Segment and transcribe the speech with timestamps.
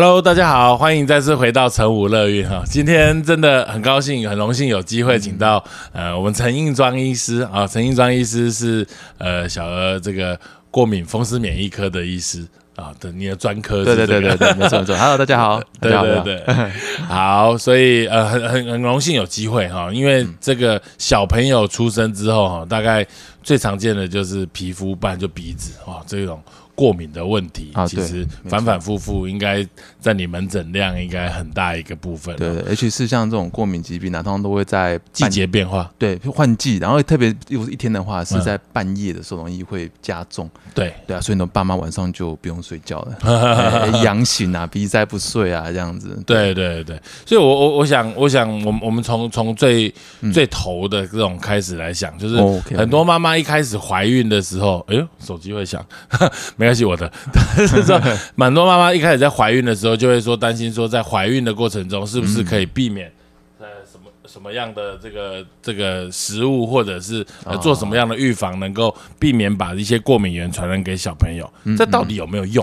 [0.00, 2.62] Hello，大家好，欢迎再次回到成武乐运哈。
[2.64, 5.60] 今天真的很高兴，很荣幸有机会请到
[5.92, 7.66] 呃我们陈应庄医师啊。
[7.66, 8.86] 陈应庄医师是
[9.18, 10.38] 呃小儿这个
[10.70, 12.46] 过敏风湿免疫科的医师
[12.76, 13.84] 啊，的你的专科。
[13.84, 14.94] 对对对对对，没错没错。
[14.96, 16.44] Hello，大家好，对对对，
[17.08, 23.04] 好，所以呃很很很荣幸有机会哈，因为这个小朋友出生之后哈，大概
[23.42, 26.40] 最常见的就是皮肤，不然就鼻子啊这种。
[26.78, 29.66] 过敏的问题，其实反反复复，应该
[29.98, 32.36] 在你门诊量应该很大一个部分。
[32.36, 40.48] 对，而且是像这种过敏疾病，通常都会在季节变化，对换季，然后特别如果是一天的话，是在半夜的时候容易会加重。
[40.72, 46.22] 对对啊，所以呢，爸妈晚上就不用睡觉了， 痒醒啊，鼻塞不睡啊，这样子。
[46.24, 49.92] 对对对，所以我我我想我想，我们我们从从最
[50.32, 52.36] 最头的这种开始来想，就是
[52.76, 55.84] 很多妈妈一开始怀孕的时候，哎呦，手机会响，
[56.54, 56.67] 没。
[56.68, 57.98] 关系我的， 但是说
[58.34, 63.10] 蛮多妈妈一开始在怀孕的时候就会说担心说在怀孕的过程中是不是可以避免
[63.58, 72.62] 呃什么什么样的这个这个食物或者是呃做什么样的预防能够避免把一些过敏源传染给小朋友，这到底有没有用？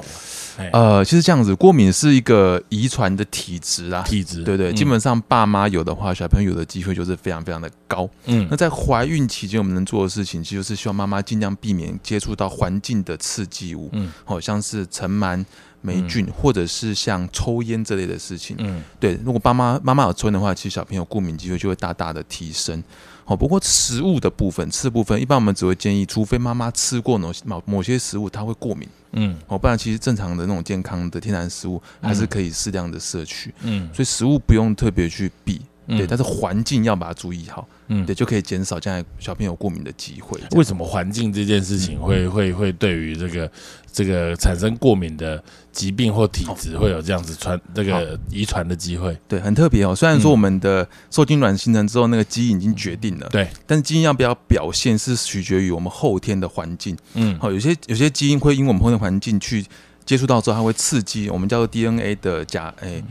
[0.72, 8.09] 呃，其实这样子，过敏是一个遗传的体质啊，体质，对对，基本上爸妈有的话，小朋友有的机会就是非常非常的高。
[8.25, 15.44] 嗯，那在怀孕期间，我们能做的事情，其实是希望妈妈尽量避免接触到环境的刺激物，嗯，好像是尘螨、
[15.86, 18.55] 霉菌，或者是像抽烟这类的事情。
[18.59, 22.83] 嗯，对，如果爸妈妈妈有抽烟的话，其实小朋友过敏机会就会大大的提升。
[23.23, 28.88] 好，不过食物的部分，吃的部分，一般我们只会建议，除非妈妈吃过某某某些食物，她会过敏。
[29.14, 33.53] 嗯，哦，不然其实正常的那种健康的天然食物还是可以适量的摄取。
[33.61, 37.67] 嗯，所以食物不用特别去避，对，但是环境要把它注意好。
[37.88, 40.39] 嗯，对，就可以减少将来小朋友过敏的机会。
[40.52, 43.52] 为什么环境这件事情会会会对于这个
[43.92, 49.15] 这个产生过敏的疾病或体质会有这样子传这个遗传的机会？
[49.27, 49.95] 对，很特别哦。
[49.95, 56.98] 虽然说我们的受精卵形成之后，那个基因已经决定了，对，但是基因要不要表现是取决于我们后天的环境。
[57.14, 59.64] 嗯，好，有些有些基因会因为我们后天环境去
[60.04, 63.02] 接触到之后，它会刺激我们叫做 DNA 的甲诶。
[63.02, 63.05] D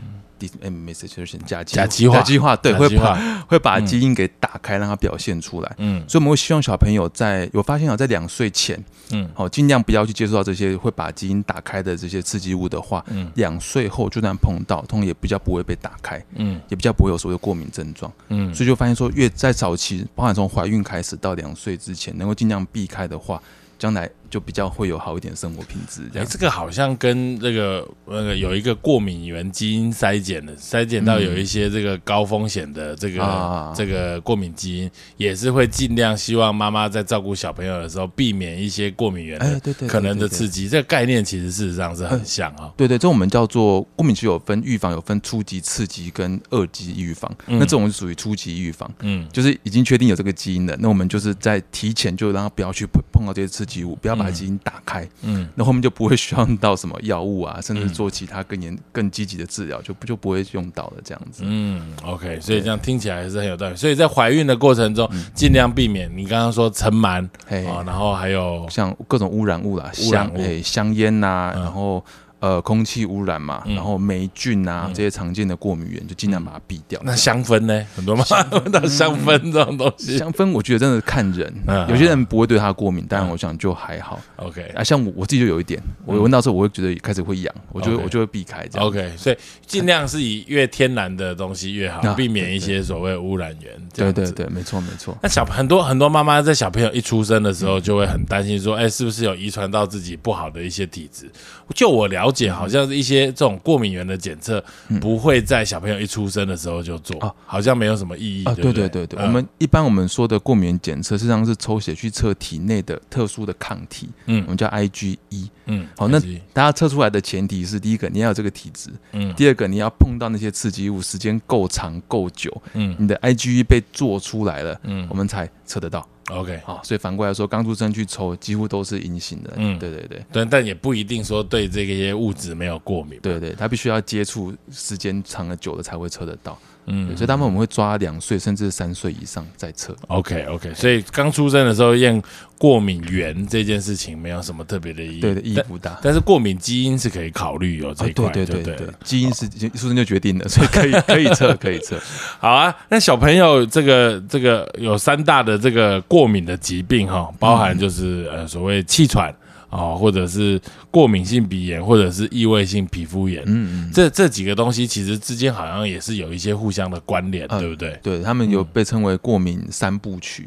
[0.61, 5.75] M message 就是甲甲基化，甲基化对，会把会把基因给打开，让它表现出来。
[5.77, 23.41] 嗯，所以我们会希望小朋友在有发现啊，在两岁前，嗯，好，尽量不要去接触到这些会把基因打开的这些刺激物的话，嗯，两岁后就算碰到，通常也比较不会被打开，嗯，也比较不会有所谓的过敏症状，嗯，所以就发现说，越在早期，包含从怀孕开始到两岁之前，能够尽量避开的话。
[23.77, 26.01] 将来就比较会有好一点生活品质。
[26.13, 40.67] 哎，这个好像跟那个那个有一个过敏原基因筛检的，筛检到有一些这个高风险的这个这个过敏基因，也是会尽量希望妈妈在照顾小朋友的时候避免一些过敏源的可能的刺激。
[40.67, 42.69] 这个概念其实事实上是很像啊。
[42.75, 47.33] 对对，这我们叫做过敏期有分预防，有分初级刺激跟二级预防。
[47.45, 53.63] 那这种是属于初级预防，嗯，就是已经确定有这个基因的，那我们就是在提前就让他不要去碰碰到这些刺。
[53.65, 61.43] 激物不要把基因打开，嗯，那后面就不会需要到什么药物啊，甚至做其他更严、更积极的治疗，就不就不会用到了这样子。
[61.45, 63.75] 嗯，OK，所以这样听起来还是很有道理。
[63.75, 67.23] 所以在怀孕的过程中，尽量避免你刚刚说尘螨
[67.67, 72.03] 啊，然后还有像各种污染物啦，香诶香烟呐，然后。
[72.39, 77.01] 呃，空气污染嘛，然后霉菌啊这些常见的过敏源，就尽量把它避掉。
[77.03, 77.83] 那香氛呢？
[77.95, 78.23] 很多吗？
[78.51, 81.51] 闻到 香氛这种东西，香氛我觉得真的看人，
[81.89, 84.21] 有些人不会对它过敏，但我想就还好。
[84.35, 88.87] OK，啊，像我我自己就有一点，我闻到之后我会觉得开始会痒，我就我就会避开这样。
[88.87, 93.71] OK，所以尽量是以越天然的东西越好，避免一些所谓污染源。
[93.93, 95.17] 对对对，没错没错。
[95.23, 101.31] 那小很多很多妈妈在小朋友一出生的时候就会很担心说，哎，是不是有遗传到自己不好的一些体质？
[101.73, 103.25] 就我了解，好像是一些。
[103.27, 104.63] 这种过敏源的检测
[105.01, 108.53] 不会在小朋友一出生的时候就做，好像没有什么意义啊。
[108.53, 115.17] 对对对对，我们一般我们说的过敏检测，实际上是抽血去测体内的特殊的抗体，嗯，我们叫 IgE，
[115.65, 116.19] 嗯，好，那
[116.53, 126.07] 大家测出来的前提是第一个你要有这个体质，嗯，第二个你要碰到那些刺激物时间够长够久，嗯，你的 IgE 被做出来了，嗯，我们才测得到。
[126.31, 129.53] OK，好，所以反过来说，刚出生去抽几乎都是阴性的。
[129.57, 133.19] 嗯，对对对，但但也不一定说对这些物质没有过敏。
[133.21, 136.57] 对对，他必须要接触时间长了久了才会测得到。
[136.87, 139.95] 嗯，所以他们我们会抓两岁甚至三岁以上再测。
[140.07, 142.21] OK OK，所以刚出生的时候验
[142.57, 145.99] 过敏源这件事情没有什么特别的意义，对的意义不大。
[146.01, 151.99] 但是过敏基因是可以考虑有这一块，对对对对，基因是出生就决定的，所以可以可以测可以测。
[152.39, 159.33] 好啊，那小朋友这个这个有三大的这个过敏的疾病哈，包含就是呃所谓气喘。
[159.69, 160.59] 哦，或者是
[160.91, 167.99] 过敏性鼻炎，或者是异位性皮肤炎，嗯嗯，这这几个东西其实之间好像也是有一些互相的关联，对不对？
[168.01, 170.45] 对他们有被称为过敏三部曲，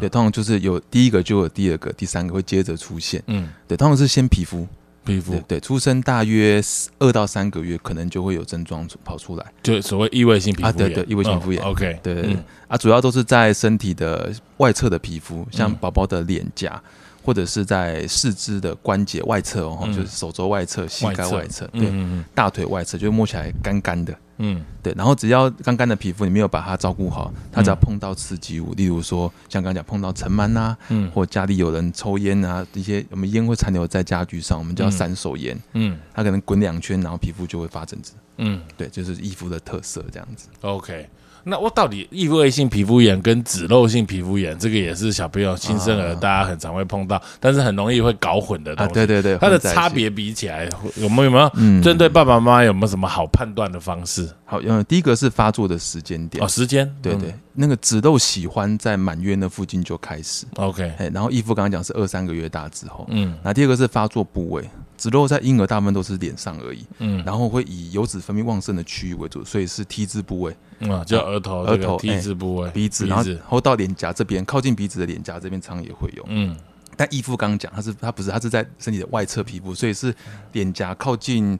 [0.00, 4.66] 对，通常就是有第一个就有第二个，第三个会接着出现，嗯，对，通常是先皮肤。
[5.02, 6.62] 皮肤对，出生大约
[6.98, 10.68] 二到三个月，可能就会有症状跑出来，就所谓异位性皮肤炎。
[10.68, 11.62] 啊，对对，异位性皮肤炎。
[11.62, 12.36] OK，对对
[12.68, 16.80] 啊，主要都是在身体的外侧的皮肤，像宝宝的脸颊，
[17.22, 21.92] 或者是在四肢的关节外侧哦，就是手肘外侧、膝盖外侧，对，
[22.34, 24.16] 大腿外侧，就摸起来干干的。
[24.42, 40.48] 嗯，对，然后只要干干的皮肤，你没有把它照顾好，它只要碰到刺激物，例如说像刚刚讲碰到尘螨呐，嗯，或家里有人抽烟啊，一些我们烟会残留在家具上，我们叫三手烟，嗯，它可能滚两圈，然后皮肤就会发疹子，嗯，对，就是衣服的特色这样子。
[40.62, 41.06] OK。
[41.42, 48.92] 那我到底异位性皮肤炎跟脂漏性皮肤炎，这个也是小朋友新生儿大家很常会碰到，但是很容易会搞混的东西。
[48.92, 51.50] 对对对，它的差别比起来有没有有没有？
[51.54, 54.28] 嗯，针对爸爸妈妈有没有什么好判断的方式？
[54.44, 56.44] 好，嗯，第一个是发作的时间点。
[56.44, 64.68] 哦，时间，对对，那个紫豆喜欢在满月那附近就开始，OK，哎，然后义父刚刚讲是二三个月大之后，嗯，那第二个是发作部位。
[64.96, 76.54] 紫豆在婴儿大部分都是脸上而已，嗯，然后会以油脂分泌旺盛的区域为主，所以是 T 字部位，啊，叫额头，额头 T 字部位，鼻子，然后到脸颊这边，靠近鼻子的脸颊这边常也会有，嗯，
[76.98, 80.14] 但义父刚刚讲，他是他不是，他是在身体的外侧皮肤，所以是
[80.52, 81.58] 脸颊靠近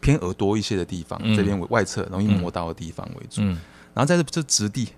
[0.00, 3.58] 偏耳朵一些的地方，这边为外侧容易磨到的地方为主，嗯，
[3.94, 4.88] 然后在这这质地，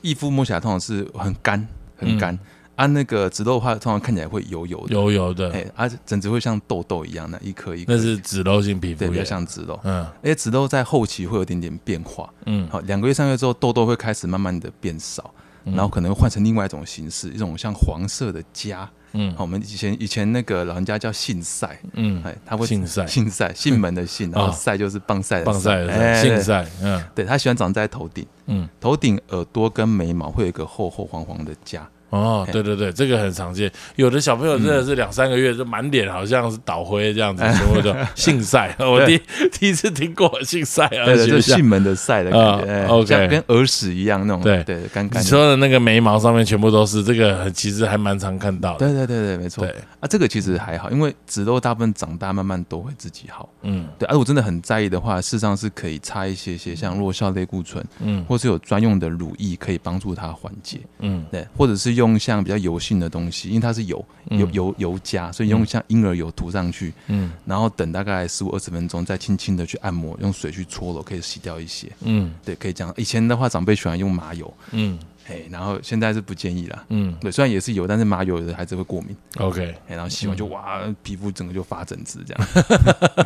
[0.00, 1.66] 义父摸起来通常是很干，
[1.96, 2.38] 很干。
[2.76, 7.92] 啊，那个脂漏的话，通常看起来会油油的，油油的，哎，啊，疹子会像痘痘一样的，一颗一颗。
[7.92, 9.76] 那是脂漏性皮肤对，比较像脂漏。
[9.82, 12.32] 嗯，而且脂漏在后期会有点点变化。
[12.46, 15.34] 嗯，好，两个月、三个月之后，痘痘会开始慢慢的变少，
[15.64, 18.86] 然后可能会换成另外一种形式，一种像黄色的痂。
[19.12, 21.78] 嗯，好，我们以前以前那个老人家叫姓赛。
[21.94, 26.66] 嗯，哎，他会姓赛，姓赛，姓门的姓， 然后赛就是棒赛的棒赛的姓赛。
[26.82, 28.26] 嗯，对他喜欢长在头顶。
[28.46, 31.80] 嗯，头顶、耳朵跟眉毛会有一个厚厚黄黄的痂。
[32.10, 33.70] 哦，对对对，这个很常见。
[33.96, 39.20] 有的小朋友真的是两三个月就满脸好像是倒灰这样子，什么的姓赛， 我第
[39.52, 45.22] 第一次听过姓赛啊，对，就姓门的赛的感觉，OK，跟耳屎一样那种，对对，干干。
[45.22, 48.78] 你说的那个眉毛上面全部都是这个，其实还蛮常看到的。
[48.78, 49.66] 对对对对，没错。
[50.00, 53.46] 啊，这个其实还好，因为脂漏大部分长大慢慢都会自己好。
[53.62, 54.08] 嗯，对。
[54.08, 60.78] 而我真的很在意的话，事实上是可以擦一些些像弱效类固醇，嗯，或是有专用的乳液可以帮助它缓解。
[61.00, 61.97] 嗯，对，或者是。
[61.98, 72.94] 用像比较油性的东西，因为它是油油油油加，所以用像婴儿油涂上去，嗯，然后等大概十五二十分钟，再轻轻的去按摩，用水去搓了，可以洗掉一些，嗯，对，可以这样。
[72.96, 74.98] 以前的话，长辈喜欢用麻油，嗯。
[75.28, 76.84] 哎，然后现在是不建议啦。
[76.88, 79.14] 嗯，对，虽然也是有，但是麻油的孩子会过敏。
[79.36, 82.48] OK，然后洗完就哇，皮肤整个就发疹子这样。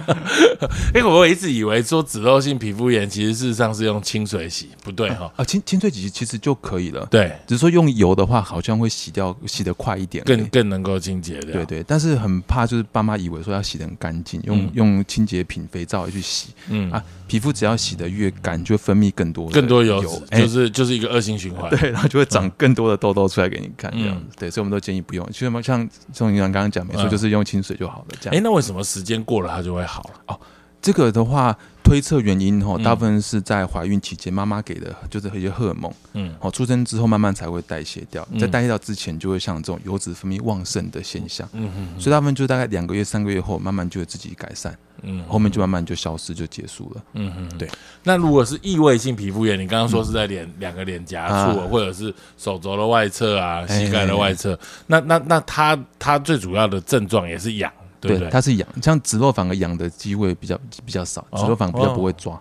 [0.94, 5.32] 哎，我一直以为说脂漏性皮肤炎，其实事实上是用清水洗，不对哈。
[5.36, 7.06] 啊，清清水洗其实就可以了。
[7.06, 11.52] 对，只是说用油的话，好像会洗掉，洗得快一点，更更能够清洁的。
[11.52, 16.48] 对对，但是很怕就是爸妈以为说要洗得很干净，用用清洁品肥皂去洗。
[16.68, 17.02] 嗯啊。
[17.28, 21.70] 皮肤只要洗得越干，就分泌更多更多油脂，就是就是一个恶性循环。
[21.70, 24.36] 对，然后就会长更多的痘痘出来给你看，这样子。
[24.38, 25.26] 对，所以我们都建议不用。
[25.30, 28.16] 其实嘛，像宋营长刚刚讲，没错，就是用清水就好了。
[28.20, 28.36] 这样。
[28.36, 30.20] 哎，那为什么时间过了它就会好了？
[30.28, 30.40] 哦，
[30.80, 31.56] 这个的话。
[31.82, 47.68] 推测原因哈，大部分是在怀孕期间妈妈给的，就是一些荷尔蒙，嗯，哦，出生之后慢慢才会代谢掉，在代谢掉之前就会像这种油脂分泌旺盛的现象，嗯嗯，所以大部分就大概两个月、三个月后慢慢就会自己改善，嗯，后面就慢慢就消失就结束了，嗯嗯，对。
[48.04, 57.70] 那如果是异位性皮肤炎，你刚刚说是在脸两个脸颊处，或者是手肘的外侧啊、膝盖的外侧，那那那它它最主要的症状也是痒。
[58.08, 62.40] 对，它是痒，像脂肉反而痒的机会比较比较少，脂肉反而比较不会抓。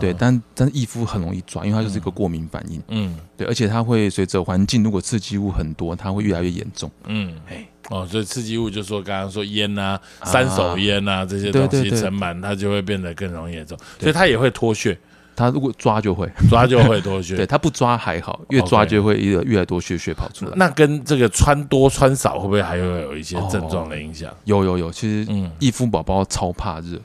[0.00, 2.82] 对，但但是易肤很容易抓，因为它就是一个过敏反应。
[2.88, 6.90] 嗯，对，而且它会随着环境，如果刺激物很多，它会越来越严重。
[7.06, 14.98] 嗯，哎，哦，所以刺激物就说刚刚说烟啊、三手烟啊这些东西尘螨，它就会变得更容易严重，所以它也会脱屑。
[15.36, 16.26] 他如果抓就会。
[16.48, 20.52] 抓就会多血， 对他不抓还好，越抓就会越越来多血血跑出来。
[20.56, 24.32] 那跟这个穿多穿少会不会还会有一些症状的影响？
[24.44, 26.98] 有有有，其实嗯，易肤宝宝超怕热，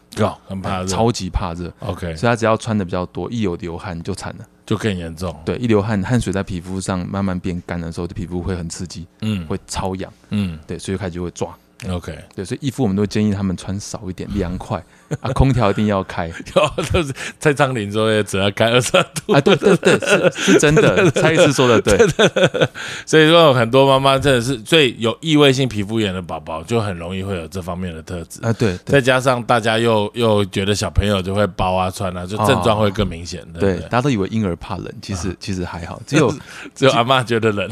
[0.48, 1.72] 很怕热，超级怕热。
[1.80, 5.36] OK，所以他只要穿的比较多，一有流汗就惨了，就更严重。
[5.44, 11.50] 对，一流汗，汗水在皮肤上慢慢变干的时候，的皮肤会很刺激，嗯，会超痒，嗯，对，所以开始就会抓。
[11.90, 14.84] OK，对，所以衣服我们都建议他们穿少一点，凉快
[15.20, 16.28] 啊，空调一定要开。
[16.28, 21.98] 有， 就是在张林说也只要开二十度啊，对对对，是是真的， 蔡医师说的对。
[23.06, 28.54] 所以说很多妈妈真的是最有异位性皮肤炎的宝宝，就很容易会有这方面的特质啊。
[28.54, 33.42] 对，再加上大家又又觉得小朋友就会包啊穿啊，就症状会更明显。
[33.60, 36.34] 对，大家都以为婴儿怕冷，其实其实还好，只有
[36.76, 37.70] 只有阿妈觉得冷。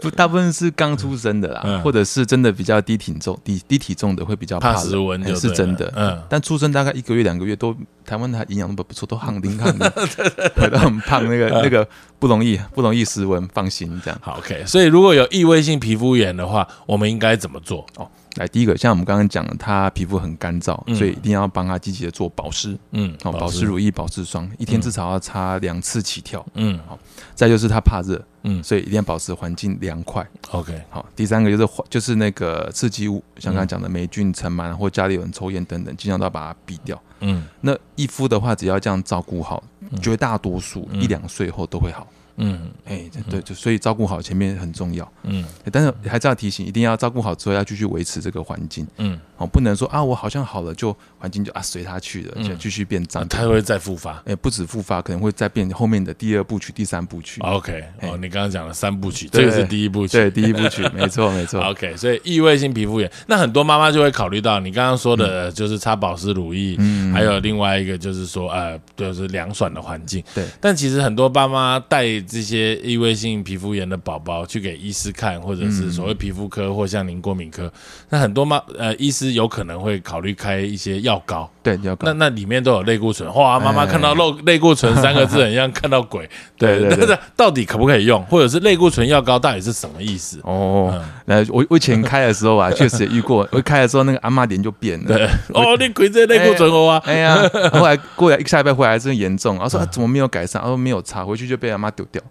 [0.00, 5.92] 不，大部分是刚出生的啦，或者是真的比较低体重、低低体重的会比较怕室温，是真的。
[5.96, 9.90] 嗯，但出生大概一个月、两个月都台湾的营养都不错，都很灵很灵，
[10.70, 11.24] 都很胖。
[11.24, 11.86] 那个那个
[12.18, 14.18] 不容易，不容易失温，放心这样。
[14.22, 14.64] 好，OK。
[14.66, 17.86] 所以如果有异位性皮肤炎的话，我们应该怎么做？
[17.96, 18.08] 哦。
[18.36, 22.76] 来，第一个，像我们刚刚讲的，他皮肤很干燥，所以一定要帮他积极的做保湿。
[22.90, 26.44] 嗯，好，保湿乳液、保湿霜，一天至少要擦两次起跳。
[26.52, 26.98] 嗯，好。
[27.34, 30.26] 再就是他怕热，嗯，所以一定要保持环境凉快。
[30.52, 31.04] OK，好。
[31.16, 37.00] 第三个就是就是那个刺激物，像刚刚讲的霉菌、尘螨或家里有人抽烟等等，尽量都要把它避掉。
[37.20, 39.62] 嗯，那一敷的话，只要这样照顾好，
[40.00, 42.06] 绝大多数一两岁后都会好。
[42.36, 45.10] 嗯，哎，对，就所以照顾好前面很重要。
[45.22, 48.86] 嗯，但是还是要提醒，一定要照顾好之后要继续维持这个环境。
[48.98, 54.22] 嗯，哦，不能说啊，我好像好了，就环境就啊随他去了，就继续变脏，他会再复发。
[54.26, 57.40] 哎，不止复发，可能会再变后面的第二部曲、第三部曲。
[57.40, 61.60] OK，哦，你刚刚讲了三部曲，这个是第一部曲，对，第一部曲， 没错，没错。
[61.62, 70.22] OK，所以异位性皮肤炎，那很多妈妈就会考虑到你刚刚说的，就是擦保湿乳液，嗯，还有另外一个就是说，呃，就是凉爽的环境。
[70.34, 73.16] 对，但其实很多爸妈带这些异位。
[73.16, 77.72] 性皮肤炎的宝宝去给医师看，或者是所谓皮肤科或像您过敏科，
[78.10, 86.28] 那很多妈呃医师有可能会考虑开一些药膏，对药膏，那那里面都有类固醇，哇，妈妈看到漏类固醇三个字，很像看到鬼，
[86.58, 90.38] 对 对对，到底可不可以用，或者是类固醇药膏到底是什么意思？
[90.42, 97.36] 哦，那我我以前开的时候啊， 确实遇过，我开的时候那个阿妈脸就变了，对，哦，你鬼这类固醇哦啊，哎呀，
[97.72, 102.22] 后来过来一个下礼拜回来真严重，然后说怎么没有改善，然后没有擦，回去就被阿妈丢掉。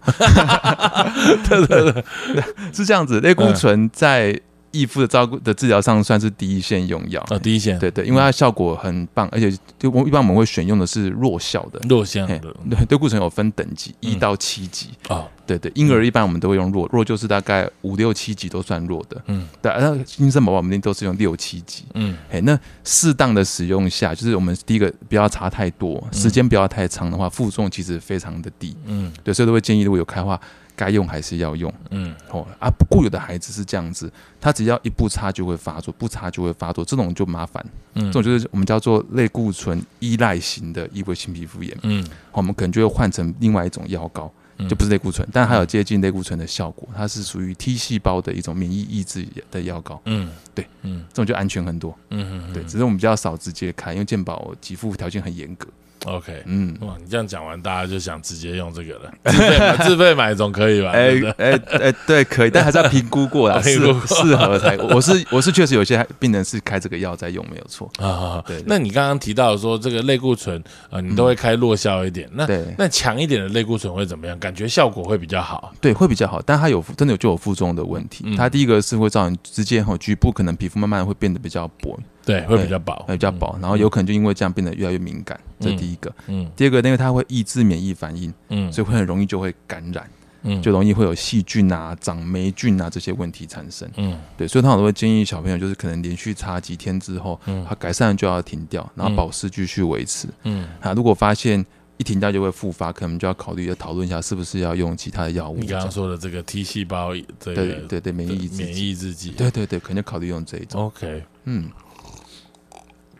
[1.48, 2.04] 对 对对，
[2.72, 3.20] 是这样子。
[3.20, 4.38] 类固醇在
[4.76, 7.78] 易肤的照顾的治疗上算是第一线用药啊，第一线。
[7.78, 12.38] 对对，因为它效果很棒，而且就我一般我们会选用的是弱效的，弱效的。
[12.38, 15.26] 对，类固醇有分等级，一到七级啊。
[15.46, 19.22] 对对，婴儿一般我们都会用弱，弱就是大概五六七级都算弱的。
[19.26, 21.84] 嗯，对，那新生宝宝我们都是用六七级。
[21.94, 28.76] 嗯，哎，那适当的使用下，就是我们第一个不要差太多，时间不要太长的话，负重其实非常的低。
[28.86, 30.40] 嗯，对，所以都会建议如果有开花。
[30.76, 37.64] 该用还是要用，嗯，哦啊，固有的孩子是这样子，他只要一不擦就会发作，不擦就会发作，这种就麻烦，
[37.94, 44.30] 嗯，这种就是我们叫做类固醇依赖型的异位性皮肤炎，嗯，我们可能就会换成另外一种药膏，
[44.68, 55.66] 就不是类固醇，但还有接近类固醇的效果，它是属于 T 细胞的一种免疫抑制的药膏，嗯，对，嗯，这种就安全很多，嗯嗯，对，只是我们比较少直接开，因为健保给付条件很严格。
[56.04, 60.90] OK，嗯，哇，你这样讲完，大家就想直接用这个了， 自费自费买总可以吧？
[60.92, 63.74] 哎哎哎，对，可以， 但还是要评估过啦， 适
[64.06, 64.76] 适合才。
[64.76, 68.42] 我是我是确实有些病人是开这个药在用，没有错啊。
[68.46, 72.46] 对，那你刚刚提到说这个类固醇啊，你都会开弱效一点，那
[72.78, 74.38] 那强一点的类固醇会怎么样？
[74.38, 75.72] 感觉效果会比较好？
[75.80, 78.36] 对，会比较好，但它有真的有就有负重的问题。
[78.36, 81.98] 它第一个是会造成直接哈局部可能皮肤慢慢会变得比较薄。
[82.26, 86.12] 对，会比较薄，会比较薄，然后有可能就因为这样变得越来越敏感，这第一个。
[86.26, 90.10] 嗯，第二个，因为它会抑制免疫反应，嗯，所以会很容易就会感染，
[90.42, 93.88] 嗯，就容易会有细菌啊、长霉菌啊这些问题产生。
[93.96, 100.26] 嗯，对，所以他常都会建议小朋友，就是可能连续擦几天之后，嗯，它改善就要停掉，然后保湿继续维持。
[100.42, 101.64] 嗯，啊，如果发现
[101.96, 105.58] 一停掉就会复发，可能就要考虑要讨论一下是不是要用其他的药物。
[105.60, 107.54] 你刚刚说的这个 T 细胞，对
[107.86, 110.82] 对对，免疫免疫制剂，对对对，肯定考虑用这一种。
[110.86, 111.70] OK，嗯。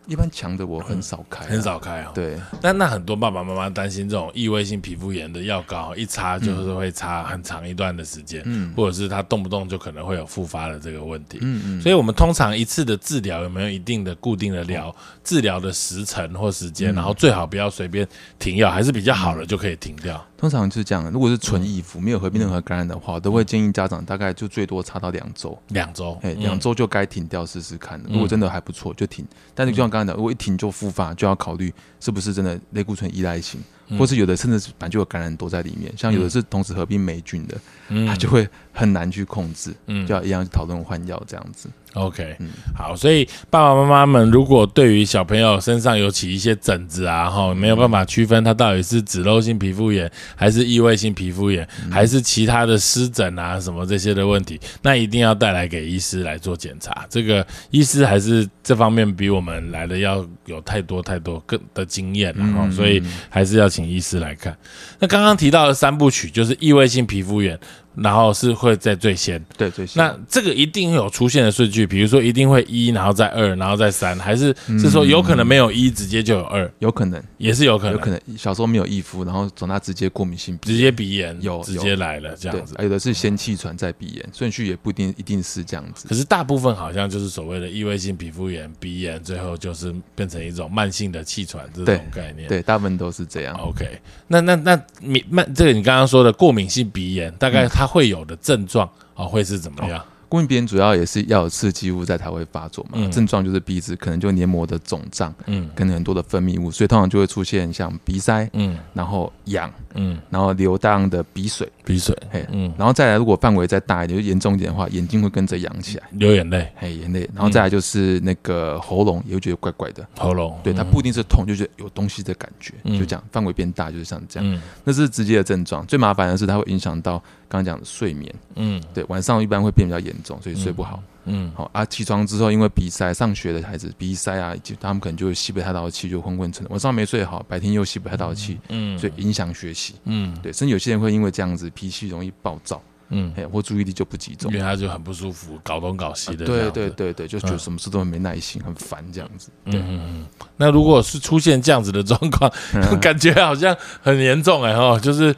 [0.06, 2.12] 一般强的我很少开，很少开啊。
[2.14, 11.80] 对，但那很多爸爸妈妈担心这种异位性皮肤炎的药膏一擦就是会擦很长一段的时间，嗯，或者是它动不动就可能会有复发的这个问题，嗯嗯。
[11.82, 14.94] 所以我们通常一次的治疗有没有一定的固定的疗
[15.24, 18.06] 治疗的时程或时间，然后最好不要随便
[18.38, 20.24] 停药，还是比较好的就可以停掉。
[20.36, 28.00] 通常就是这样，如果是纯易服没有合并任何感染的话，都会建议家长大概就最多擦到两周，两周，哎，两周就该停掉试试看。
[28.08, 33.60] 如果真的还不错就停，但是就像刚刚讲，如果一停就复发，就要考虑是不是真的类固醇依赖性，
[33.98, 37.58] 或是有的甚至是本来就有感染都在里面，像有的是同时合并霉菌的，
[38.06, 39.74] 它就会很难去控制，
[40.06, 41.70] 就要一样讨论换药这样子。
[41.96, 42.36] OK，
[42.76, 57.06] 好，所以爸爸妈妈们如果对于小朋友身上有起一些疹子啊，哈，没有办法区分它到底是脂漏性皮肤炎还是异位性皮肤炎，还是其他的湿疹啊什么这些的问题，那一定要带来给医师来做检查。
[57.08, 64.54] 这个医师还是这方面比我们来的要有太多太多更的经验了哈，所以还是要请医师来看。
[64.98, 67.58] 那刚刚提到的三部曲就是异位性皮肤炎。
[67.96, 70.02] 然后是会在最先，对最先。
[70.02, 76.70] 那这个一定有出现的顺序，比如说一定会一，然后再二，然后再三，还是是说有可能没有一直接就有二？
[76.78, 82.74] 有可能，也是有可能，有可能小时候没有义肤，然后长大直接过敏性，直接鼻炎，有直接来了这样子。
[82.80, 86.06] 有的是先气喘再鼻炎，顺序也不一定一定是这样子。
[86.08, 92.48] 可是大部分好像就是所谓的异位性皮肤炎、鼻炎，最后就是变成一种慢性的气喘这种概念。
[92.48, 93.54] 对，大部分都是这样。
[93.56, 98.66] OK，那那那你慢这个你刚刚说的过敏性鼻炎，大概它会有的症。
[98.66, 100.04] 状啊会是怎么样？
[100.28, 103.08] 过敏鼻炎主要也是要有刺激物在才会发作嘛。
[103.10, 125.86] 症状就是鼻子可能就黏膜的肿胀，嗯，跟很多的分泌物，所以通常就会出现像鼻塞，嗯，然后痒，嗯，然后流大量的鼻水，鼻水，嘿，嗯，然后再来如果范围再大一点，就严重一点的话，眼睛会跟着痒起来，流眼泪，嘿，眼泪，然后再来就是那个喉咙也会觉得怪怪的，喉咙，对，它不一定是痛，就觉得有东西的感觉，就这样，范围变大就是像这样，那是直接的症状。
[125.86, 127.22] 最麻烦的是它会影响到。
[127.48, 131.04] 刚刚讲的睡眠，嗯，对，晚上一般会变比较严重，所以睡不好，嗯，
[131.54, 142.82] 好啊，起床之后因为鼻塞，上学的孩子鼻塞啊，就他们可能就吸不太到气，就昏昏沉，晚上没睡好，白天又吸不太到气，嗯，所以影响学习，嗯，对，甚至有些人会因为这样子脾气容易暴躁。
[143.10, 146.44] 嗯，哎，或注意力就不集中，因为他就很不舒服，搞东搞西的。
[146.44, 149.50] 对对对对，就觉得什么事都很没耐心，很烦这样子。
[149.64, 150.26] 对，嗯嗯。
[150.56, 152.50] 那如果是出现这样子的状况，
[153.00, 155.34] 感觉好像很严重哎哈，就是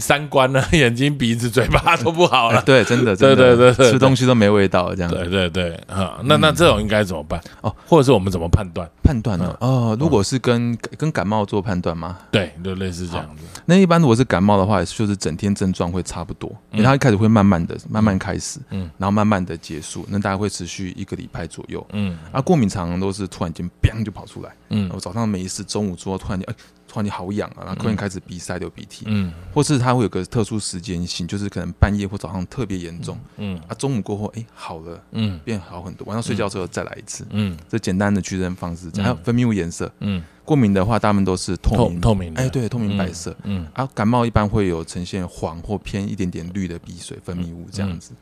[0.00, 2.62] 三观呢， 眼睛、鼻子、嘴巴都不好了。
[2.62, 5.10] 对，真的，对对对，吃东西都没味道这样。
[5.10, 7.40] 对对对，哈，那那这种应该怎么办？
[7.60, 8.88] 哦，或者是我们怎么判断？
[9.02, 9.54] 判断呢？
[9.60, 12.18] 哦，如果是跟跟感冒做判断吗？
[12.30, 13.44] 对，就类似这样子。
[13.66, 26.54] 那一般如果是感冒的话，就是整天症状会差不多，因为他一开始会慢慢的、慢慢开始，嗯，然后慢慢的结束，那大概会持续一个礼拜左右，嗯，啊，过敏常常都是突然间砰就跑出来，嗯，我早上没事，中午之后突然间，哎。
[26.88, 40.22] 突然间好痒啊，然后突然开始鼻塞流鼻涕，嗯，或是它会有个特殊时间性，就是可能半夜或早上特别严重，嗯，啊，中午过后哎好了，嗯，变好很多，晚上睡觉之后再来一次，嗯，这简单的区分方式，还有分泌物颜色，嗯。
[40.44, 43.34] 过敏的话，大部分都是透明透明的，哎，对，透明白色。
[43.44, 48.12] 嗯，啊，感冒一般会有呈现黄或偏一点点绿的鼻水分泌物这样子。
[48.12, 48.16] 嗯，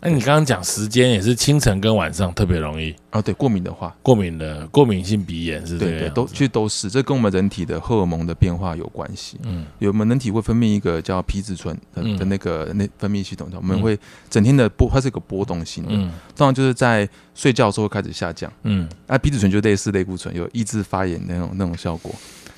[0.00, 2.94] 那你刚刚讲时间也是清晨跟晚上特别容易。
[3.10, 3.20] 啊。
[3.20, 9.38] 对，过敏的话，过敏的过敏性鼻炎是对对，都其实都是，这跟我们人体的荷尔蒙的变化有关系。
[9.44, 13.98] 嗯，有我们人体会分泌一个叫皮质醇的的那个那分泌系统，我们会
[14.30, 18.50] 整天的波，它是一个波动性的，通常就是在睡觉的时候开始下降。
[18.62, 22.14] 嗯，啊，皮质醇就类似类固醇，有抑制发炎那种那种效果。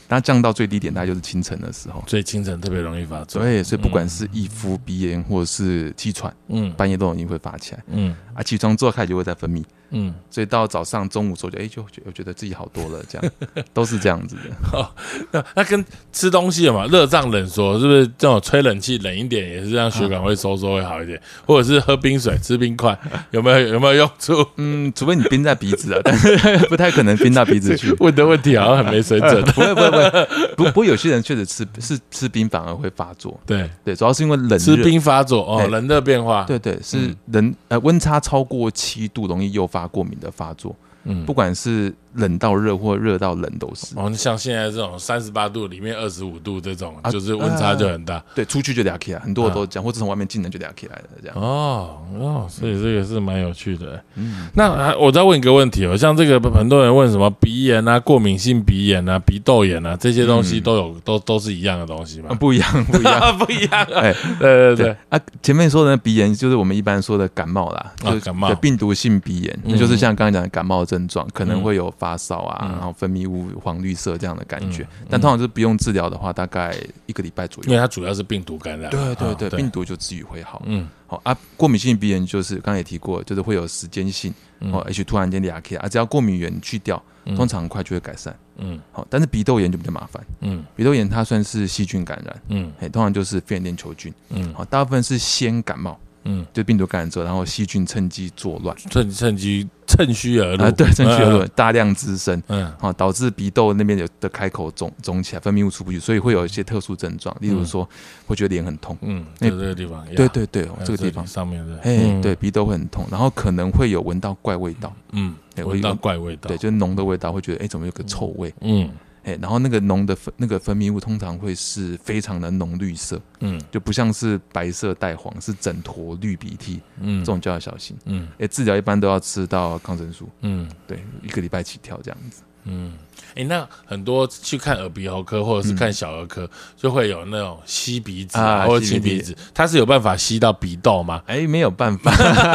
[0.09, 3.42] 它降到最低点，大概就是清晨的时候，所以清晨特别容易发作。
[3.42, 9.62] 对，所以不管是易肤、鼻炎或者是气喘，嗯，半夜都容易会发起来，嗯，啊，起床之后开始就会再分泌。
[9.90, 13.33] 嗯，所以到早上、中午时候就哎，就觉觉得自己好多了，这样
[13.72, 14.42] 都是这样子的。
[14.62, 14.94] 好，
[15.33, 21.20] 那那跟吃东西嘛，热胀冷缩是不是这种吹冷气冷一点也是让血管会收缩会好一点？
[21.46, 22.98] 或者是喝冰水、吃冰块
[23.31, 24.44] 有没有有没有用处？
[24.57, 27.94] 嗯，除非你冰在鼻子啊，但是不太可能冰到鼻子去。
[28.01, 29.42] 问的问题好像很没水准。
[29.48, 33.38] 不会不会不会，不不过有些人确实吃是吃冰反而会发作。
[33.46, 36.44] 对对，主要是因为冷吃冰发作哦，冷热变化。
[36.44, 39.78] 对对，是人呃温差超过七度容易诱发。
[39.79, 41.94] 发过敏的发作，嗯，不管是。
[42.14, 48.20] 冷到热或热到冷都是哦，像现在这种三十八度里面二十五度这种，就是温差就很大。
[48.34, 51.37] 对，出去就俩起来，很多都讲，或者从外面进来就俩起来的这样。
[51.37, 54.02] 哦哦，所以这个是蛮有趣的。
[54.16, 62.34] 嗯，那我再问一个问题哦，像这个很多人问什么鼻炎啊、过敏性鼻炎啊、鼻窦炎啊这些东西都有，都都是一样的东西吗？
[62.40, 63.82] 不一样，不一样，不一样。
[63.94, 72.66] 哎，对对对啊，前面说的鼻炎就是我们一般说的感冒啦，就感冒病毒性鼻炎，那就是像刚刚讲的感冒症状，可能会有发烧啊。
[72.72, 76.74] 然后分泌物黄绿色这样的感觉，但通常是不用治疗的话，大概
[77.05, 77.68] 一个礼拜左右。
[77.68, 78.90] 因为它主要是病毒感染。
[78.90, 80.62] 对对对，病毒就治愈会好。
[80.64, 81.37] 嗯，好啊。
[81.59, 87.01] 过敏性鼻炎就是刚刚也提过，就是会有时间性，哦，而且突然间两开啊，只要过敏源去掉，
[87.37, 88.35] 通常很快就会改善。
[88.57, 90.24] 嗯，好，但是鼻窦炎就比较麻烦。
[90.40, 92.42] 嗯，鼻窦炎它算是细菌感染。
[92.48, 94.12] 嗯，哎，通常就是肺炎链球菌。
[94.31, 95.98] 嗯，好，大部分是先感冒。
[96.24, 99.66] 嗯，就病毒感染之后，然后细菌趁机作乱，趁趁机
[99.98, 107.88] 趁趁虚而入，对，趁虚而入，大量滋生，嗯，好，导致鼻窦那边有的开口肿肿起来，分泌物出不去，所以会有一些特殊症状，例如说
[108.26, 111.26] 会觉得脸很痛，嗯，就这个地方，对对对，这个地方。
[111.26, 118.88] 上面的，哎，对，鼻窦会很痛，然后可能会有闻到怪味道，嗯，闻到怪味道，对，就是浓的味道，会觉得哎，怎么有个臭味，嗯。
[119.29, 132.95] 哎，然后那个浓的分那个分泌物通常会是非常的浓绿色，嗯，就不像是白色带黄，是整坨绿鼻涕，嗯，这种就要小心，嗯，哎，治疗一般都要吃到抗生素，嗯，对，一个礼拜起跳这样子，嗯。
[133.35, 141.22] 哎，那很多去看耳鼻喉科或者是看小儿科，就会有那种吸鼻子啊，或者清鼻子，它是有办法吸到鼻窦吗？
[141.26, 142.11] 哎，没有办法。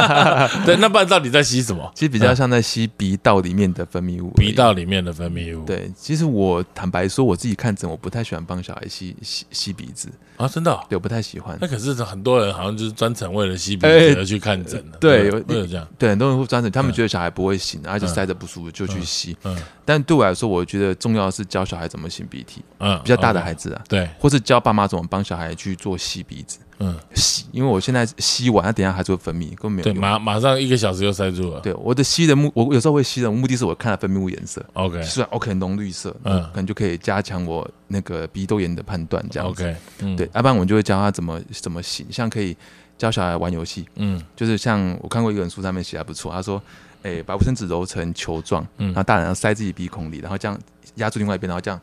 [0.66, 1.90] 对，那不然到底在吸什么？
[1.94, 4.30] 其实比较像在吸鼻道里面的分泌物。
[4.32, 5.64] 鼻道里面的分泌物。
[5.64, 11.56] 对，其实我坦白说，我自己看诊，我不太喜欢帮小孩吸吸吸鼻子啊，真的，对，我不太喜欢。
[11.60, 14.98] 那可是很多人好像就是专程为了吸鼻子而去看诊的。
[14.98, 15.86] 对，有有这样。
[15.98, 19.36] 对，很多人会专程，他们觉得小孩不会醒，而且塞着不舒服就去吸。
[19.44, 19.56] 嗯。
[19.84, 31.60] 但对我来说，我觉得重要的是教小孩怎么擤鼻涕，嗯，比较大的孩子啊，对，或是教爸妈怎么帮小孩去做吸鼻子，嗯，吸，因为我现在吸完，他等下还是会分泌，根本没有，对，马马上一个小时就塞住了。
[31.60, 39.74] 对，我的吸的目，我有时候会吸的目的是我看它分泌物颜色，OK，是 OK 浓绿色，嗯，可能就可以加强我那个鼻窦炎的判断，这样，OK，
[40.16, 42.54] 对，要不然我就会教他怎么怎么擤，像可以
[42.98, 46.60] 教小孩玩游戏，嗯，就是像我看过一本书上面写还不错，他说。
[47.04, 50.58] 哎，把卫生纸揉成球状，然后大人要塞自己鼻孔里，然后这样
[50.96, 51.80] 压住另外一边，然后这样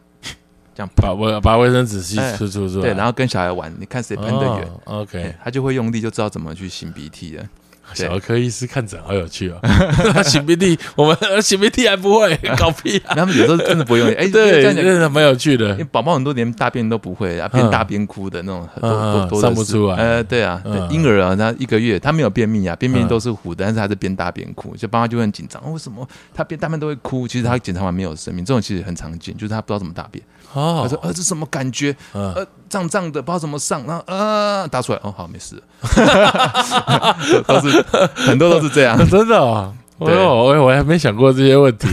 [0.75, 7.45] 这样把卫把卫生纸吸出出出对，然后跟小孩玩，你看谁喷得远，OK，他就会用力，就知道怎么去擤鼻涕了。
[7.93, 9.59] 小儿科医师看诊好有趣哦，
[10.23, 12.97] 擤鼻涕，我们擤鼻涕还不会， 搞屁！
[13.05, 15.77] 啊他们有时候真的不用，哎， 对，真的蛮有趣的。
[15.91, 19.95] 宝宝很多连大便都不会啊，边大边哭的那种，都都上不出来。
[19.95, 27.27] 呃，对啊，婴儿啊，他一个月他没有便秘啊，便秘都是糊的，但是他是边大边哭，就爸妈就很紧张，为什么他边大便都会哭？
[27.27, 30.23] 其实他检查完没有生命，这种其实很常见，就是他不知道怎么大便。
[30.53, 31.95] 他说：“呃，这什么感觉？
[32.13, 33.83] 呃，胀胀的，不知道怎么上。
[33.85, 35.61] 然后呃，打出来，哦，好，没事。
[37.47, 37.81] 都是
[38.15, 39.73] 很多都是这样， 真的
[40.05, 41.87] 啊。”对，我我还没想过这些问题，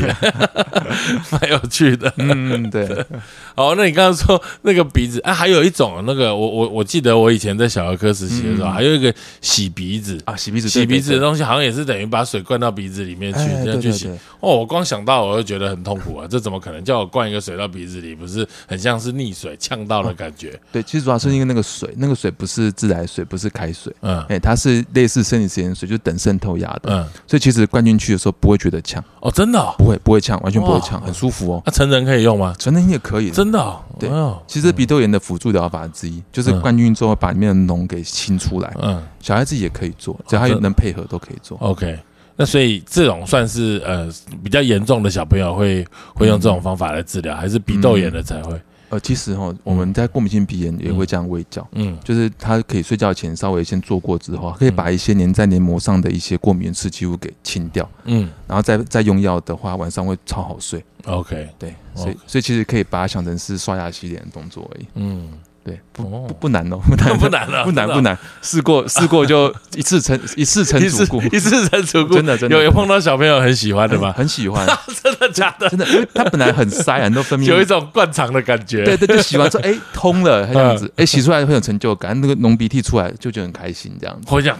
[1.31, 2.12] 蛮有趣的。
[2.16, 2.88] 嗯， 对。
[3.55, 14.09] 哦，那你刚刚说那个鼻子啊，还有一种那个，我我我记得我以前在小儿科实习的时候，还有一个洗鼻子啊，洗鼻子洗鼻子的东西，好像也是等于把水灌到鼻子里面去这样去洗。
[14.40, 18.14] 哦，我光想到我就觉得很痛苦啊，这怎么可能叫我灌一个水到鼻子里？
[18.14, 20.59] 不是很像是溺水呛到的感觉？
[20.73, 31.63] 对，其实主要是因为那个水，那个水不是自来水，不是开水，嗯，哎，它是类似生理食盐水，就等渗透压的，嗯，所以其实灌进去的时候不会觉得呛哦，真的不会不会呛，完全不会呛，很舒服哦。
[31.67, 32.55] 那成人可以用吗？
[32.59, 34.09] 成人也可以，真的对。
[34.47, 38.73] 其实鼻窦炎的辅助疗法之一，就是灌进去之后把里面的脓给清出来。
[38.81, 41.59] 嗯，小孩子也可以做，只要他能配合都可以做。
[41.59, 41.99] OK，
[42.37, 44.09] 那所以这种算是呃
[44.45, 45.85] 比较严重的小朋友会
[46.15, 48.61] 会用这种方法来治疗，还是鼻窦炎的才会？
[48.90, 60.83] 呃，其实哈，我们在过敏性鼻炎也会这样喂教，嗯，就是他可以睡觉前稍微先做过之后，可以把一些粘在黏膜上的一些过敏刺激物给清掉，嗯，然后再再用药的话，晚上会超好睡。
[61.05, 65.29] OK，对，所以所以其实可以把它想成是刷牙洗脸的动作而已，嗯。
[65.68, 72.57] 对，不不不难哦， 不难 不难了，不难不难，试过 试过就一次成一次成主顾，一次成主顾，真的真的。
[72.57, 74.12] 有有碰到小朋友很喜欢的吗？
[74.16, 74.66] 很喜欢，
[75.02, 75.68] 真的假的？
[75.68, 78.85] 真的，因为他本来很塞，很多分泌，有一种灌肠的感觉。
[78.85, 84.31] 对对，就喜欢说，哎，通了这样子，哎，洗出来很有成就感，那个浓鼻涕出来就觉得很开心，这样子。
[84.31, 84.57] 会这样，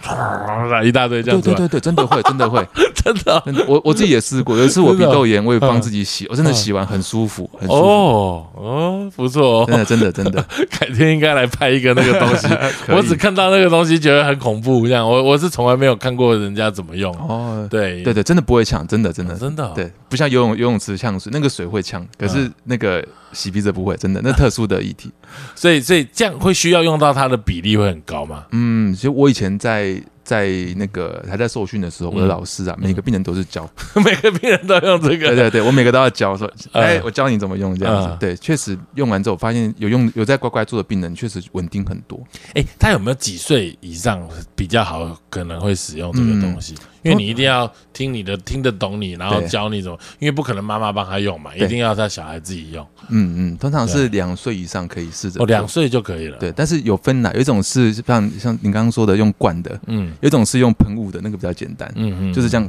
[0.85, 1.41] 一大堆这样。
[1.41, 3.43] 对对对对，真的会，真的会，真的。
[3.67, 7.79] 我我自己也试过，有一次我鼻窦炎，我也帮自己洗，我真的洗完很舒服，很舒服。
[7.79, 10.43] 哦哦，不错，真的真的真的，
[10.79, 11.79] 改天应该来拍一。
[11.79, 12.47] 个那个东西，
[12.91, 14.85] 我只看到那个东西，觉得很恐怖。
[14.85, 17.09] 这样，我我是从来没有看过人家怎么用。
[17.15, 25.09] 哦，对对对，真的不会呛，真的真的真的，对，不像游泳游泳池呛水，那个水会呛，可是那个洗鼻子不会，真的，那特殊的液体。
[25.55, 28.45] 所以所以这样会需要用到它的比例会很高吗？
[28.51, 30.01] 嗯，其实我以前在。
[30.29, 33.67] 在那个还在受训的时候，我的老师啊，每个病人都是教，
[34.05, 35.29] 每个病人都用这个。
[35.29, 38.15] 对对对，我每个都要教，说， 哎，我教你怎么用这样子。
[38.19, 42.23] 对，确实用完之后，发现有用有在乖乖做的病人，确实稳定很多。
[42.53, 44.21] 哎，他有没有几岁以上
[44.55, 46.75] 比较好，可能会使用这个东西？
[47.01, 52.85] 因为你一定要听你的，听得懂你，然后教你怎么，因为不可能妈妈帮他用嘛，一定要他小孩自己用。
[53.07, 55.41] 嗯嗯，通常是两岁以上可以试着。
[55.41, 56.37] 哦，两岁就可以了。
[56.39, 57.31] 对，但是有分哪？
[57.31, 62.67] 有一种是像像你刚刚说的用灌的，嗯，有一种是用喷雾的，那个比较简单，嗯嗯，就是这样，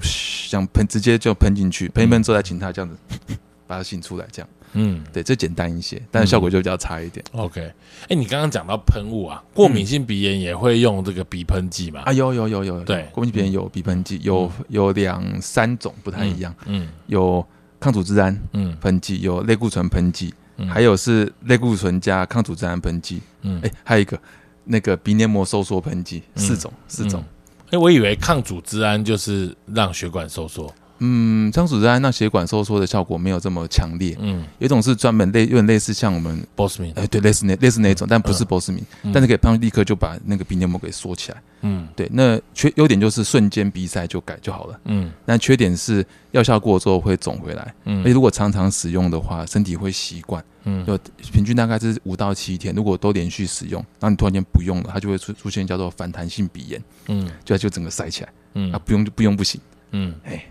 [0.48, 2.96] 这样喷，直接就喷进去，喷一喷之后再请他这样子。
[3.66, 4.48] 把它醒出来，这样。
[4.72, 7.24] 嗯，对，这简单一些，但是效果就比较差一点。
[7.30, 7.72] OK，
[8.08, 12.00] 哎，你刚刚讲到喷雾啊，过敏性鼻炎也会用这个鼻喷剂嘛？
[12.00, 16.52] 啊，有有有有，对，过敏性鼻炎有鼻喷剂，有有两三种不太一样。
[16.66, 17.46] 嗯，有
[17.78, 20.34] 抗组织胺嗯喷剂，有类固醇喷剂，
[20.68, 23.22] 还有是类固醇加抗组织胺喷剂。
[23.42, 24.20] 嗯，哎，还有一个
[24.64, 27.22] 那个鼻黏膜收缩喷剂，四种四种。
[27.70, 30.72] 哎，我以为抗组织胺就是让血管收缩。
[31.00, 34.16] 嗯，抗组织胺让血管收缩的效果没有这么强烈。
[34.20, 41.42] 嗯，有一种是专门类，有点类似像我们波斯明，哎，对，类似那类似那种，但不是波斯明，但是可以帮立刻就把那个鼻黏膜给缩起来。
[41.62, 44.80] 嗯，对，那缺优点就是瞬间鼻塞就改就好了。
[44.84, 47.74] 嗯，但缺点是药效过之后会肿回来。
[47.84, 50.44] 嗯，而如果常常使用的话，身体会习惯。
[50.64, 50.98] 嗯，就
[51.32, 56.82] 平均大概是五到七天，如果都连续使用，然后你突然间不用了，它就会出出现叫做反弹性鼻炎。
[57.08, 58.28] 嗯，就就整个塞起来。
[58.54, 59.58] 嗯，啊，不用就不用不行。
[59.92, 60.44] 嗯，哎。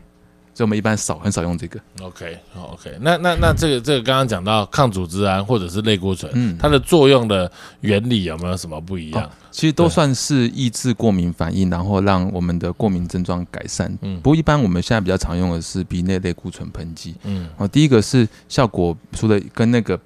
[0.60, 1.80] 所以我们一般少很少用这个。
[2.02, 9.32] OK，OK，那那那这个这个刚刚讲到抗组织胺或者是类固醇，嗯，它的作用的原理有没有什么不一样？
[9.52, 13.90] 其实都算是抑制过敏反应，然后让我们的过敏症状改善。
[14.02, 17.16] 嗯，不过一般我们现在比较常用的是鼻内类固醇喷剂。
[17.24, 19.98] 嗯，哦，第一个是效果除了跟那个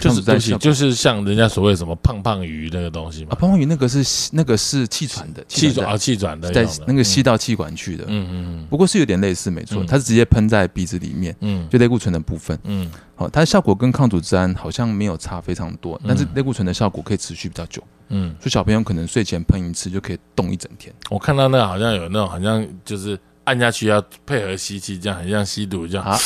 [0.00, 3.28] 就是东西，就是像人家所谓什么胖胖鱼那个东西嘛。
[3.32, 8.04] 啊，胖胖鱼那个是那个是气喘的，气喘啊，气喘的，在那个吸到气管去的。
[8.08, 8.66] 嗯嗯嗯。
[8.70, 11.34] 不过是有点类似，没错，它是直接喷在鼻子里面。
[11.40, 12.58] 嗯，就类固醇的部分。
[12.64, 17.82] 嗯，好，它的效果跟抗组织胺好像没有差非常多，但是类固醇的效果可以持续比较久。
[18.08, 20.94] 嗯，所以小朋友可能睡前喷一次就可以动一整天。
[21.10, 26.18] 我看到那个好像有那种，好像就是按下去要配合吸气，这样很像吸毒这样。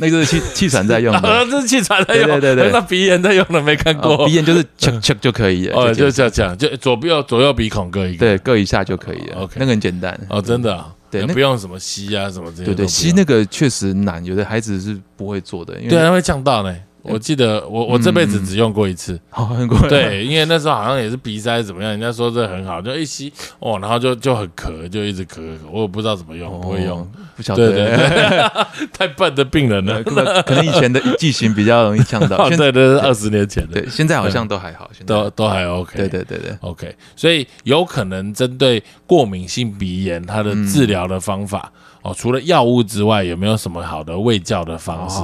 [0.00, 2.26] 那个是气 气喘在用的，这是气喘在用。
[2.40, 4.26] 对对对，那鼻炎在用的没看过。
[4.26, 5.76] 鼻炎就是呛呛就可以了。
[5.76, 9.42] 哦，就这样讲，就左右左右鼻孔各一个，对，各一下就可以了。
[9.42, 10.18] OK，那个很简单。
[10.28, 10.84] 哦，真的。
[11.10, 12.66] 对，不用什么吸啊什么这些。
[12.66, 16.72] 对对，吸那个确实难，有的孩子是不会做的，对，他会呛到呢。
[17.02, 25.40] 我记得我我这辈子只用过一次，用过对，因为那时候好像也是鼻塞怎么样，人家说这很好，就一吸哦，然后就就很咳，就一直咳，
[25.72, 28.48] 我也不知道怎么用，不会用，不晓得，
[28.92, 45.20] 太笨的病人了，可能以前的剂型比较容易呛到，现在都是二十年前的，对，现在好像都还好，都都还 OK，对对对对，OK，所以有可能针对过敏性鼻炎，它的治疗的方法哦，除了药物之外，有没有什么好的喂教的方式？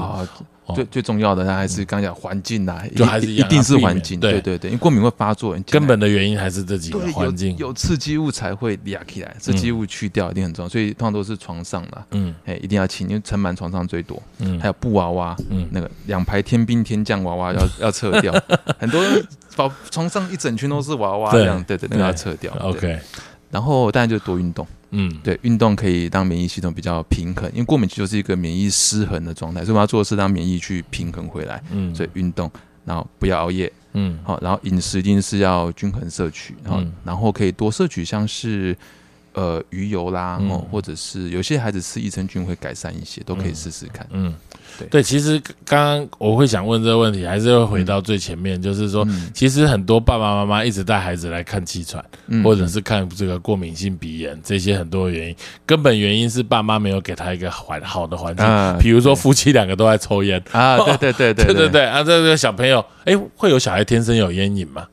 [0.75, 4.41] 最最重要的，那还是刚讲环境呐，就还是一定是环境，对。
[4.41, 18.33] 对对，因为过敏会发作，根本的原因还是这几个环境，有刺激物才会压起来，刺激物去掉一定很重要，所以通常都是床上啦，嗯，哎，一定要清，因为尘螨床上最多，嗯，还有布娃娃，嗯，那个两排天兵天将娃娃要 要撤掉，
[18.79, 19.03] 很多
[19.57, 22.99] 把床上一整圈都是娃娃这样，对对，那个要撤掉，OK，
[23.51, 24.67] 然后当然就多运动。
[24.91, 31.63] 嗯，对，运动可以让免疫系统比较平衡，因为过敏期就是一个免疫失衡的状态，所以我们要做的是让免疫去平衡回来。
[31.71, 32.51] 嗯，所以运动，
[32.85, 33.73] 然后不要熬夜。
[33.95, 38.77] 嗯，好，然后饮食一定是要均衡摄取，然后然后可以多摄取像是。
[39.39, 44.07] 呃，鱼油啦，哦，或者是有些孩子吃益生菌会改善一些，都可以试试看。
[44.11, 44.35] 嗯，
[44.79, 44.89] 对。
[44.89, 52.05] 对，其实刚刚我会想问这个问题，还是会回到最前面，就是说，其实很多爸爸妈妈一直带孩子来看气喘，
[52.43, 58.47] 或者是看这个过敏性鼻炎，这些很多原因，根本原因是爸妈没有给他一个环好的环境，
[58.79, 60.43] 比如说夫妻两个都在抽烟。
[60.53, 64.87] 啊，对对对对 对对对啊，这个小朋友，哎，会有小孩天生有烟瘾吗？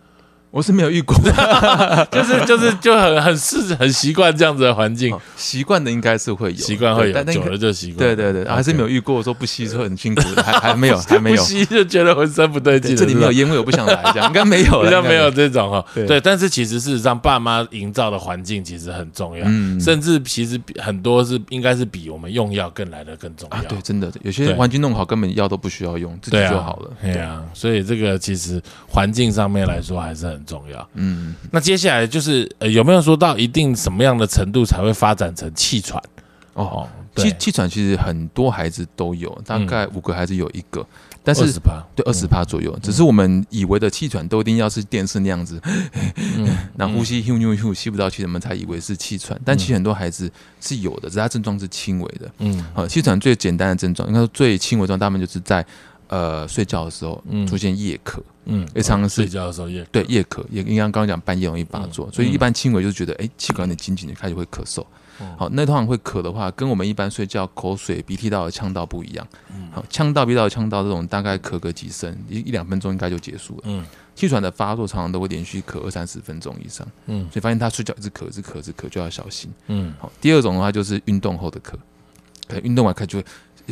[0.53, 1.17] 我是没有遇过，
[2.13, 7.97] 就是就是就很很是很习惯这样子的环境，习惯的应该是会有，习惯会有，久了就习惯。
[7.97, 12.95] 对对对，还是没有遇过说不吸说很辛苦的，还还没有， 还没有不吸就觉得浑身不对劲。
[12.95, 15.83] 这里面有烟味，我不想来，这样 应该没有，应该没有这种哈。
[15.95, 19.43] 对，但是其实事实上，爸妈营造的环境其实很重要，
[19.83, 23.61] 甚至其实很多是应该是比我们用药更来的更重要。
[23.63, 26.91] 对，真的，有些环境弄好，根本药都不需要用，自己就好了。
[27.01, 30.89] 对啊，所以这个其实环境上面来说还是很重要。
[30.93, 31.35] 嗯。
[31.51, 36.01] 那接下来就是呃，有没有说到一定什么样的程度才会发展成气喘？
[36.53, 40.85] 哦，气气喘其实很多孩子都有，大概五个孩子有一个，
[41.23, 41.51] 但是
[41.95, 42.77] 对二十趴左右。
[42.79, 45.59] 只是我们以为的气喘都一定要是电视那样子，
[46.77, 49.39] 那呼吸呼呼呼吸不到气，我们才以为是气喘。
[49.43, 52.31] 但其实很多孩子是有的，只是他症状是轻微的。
[52.37, 55.65] 嗯，好，气喘最简单的症状，应该说最轻微症状，大部分就是在。
[56.07, 64.85] 呃，睡觉的时候出现夜咳，嗯，也常常睡觉的时候夜对夜咳，也应该刚刚讲半夜容易发作，所以一般轻微就觉得哎气管有点紧紧的，开始会咳嗽。
[65.37, 69.25] 好，那通常会咳的话，跟我们一般睡觉口水鼻涕到的呛到不一样。
[69.71, 73.61] 好，呛到鼻道呛到这种大概咳个几声，一一两分钟应该就结束了。
[73.65, 73.85] 嗯，
[74.15, 76.85] 气喘的发作常常都会连续咳二三十分钟以上。
[77.05, 79.49] 嗯，所以发现他睡觉一直咳，一直咳，一直咳就要小心。
[79.67, 81.73] 嗯，好，第二种的话就是运动后的咳，
[82.47, 83.25] 可能运动完开就会。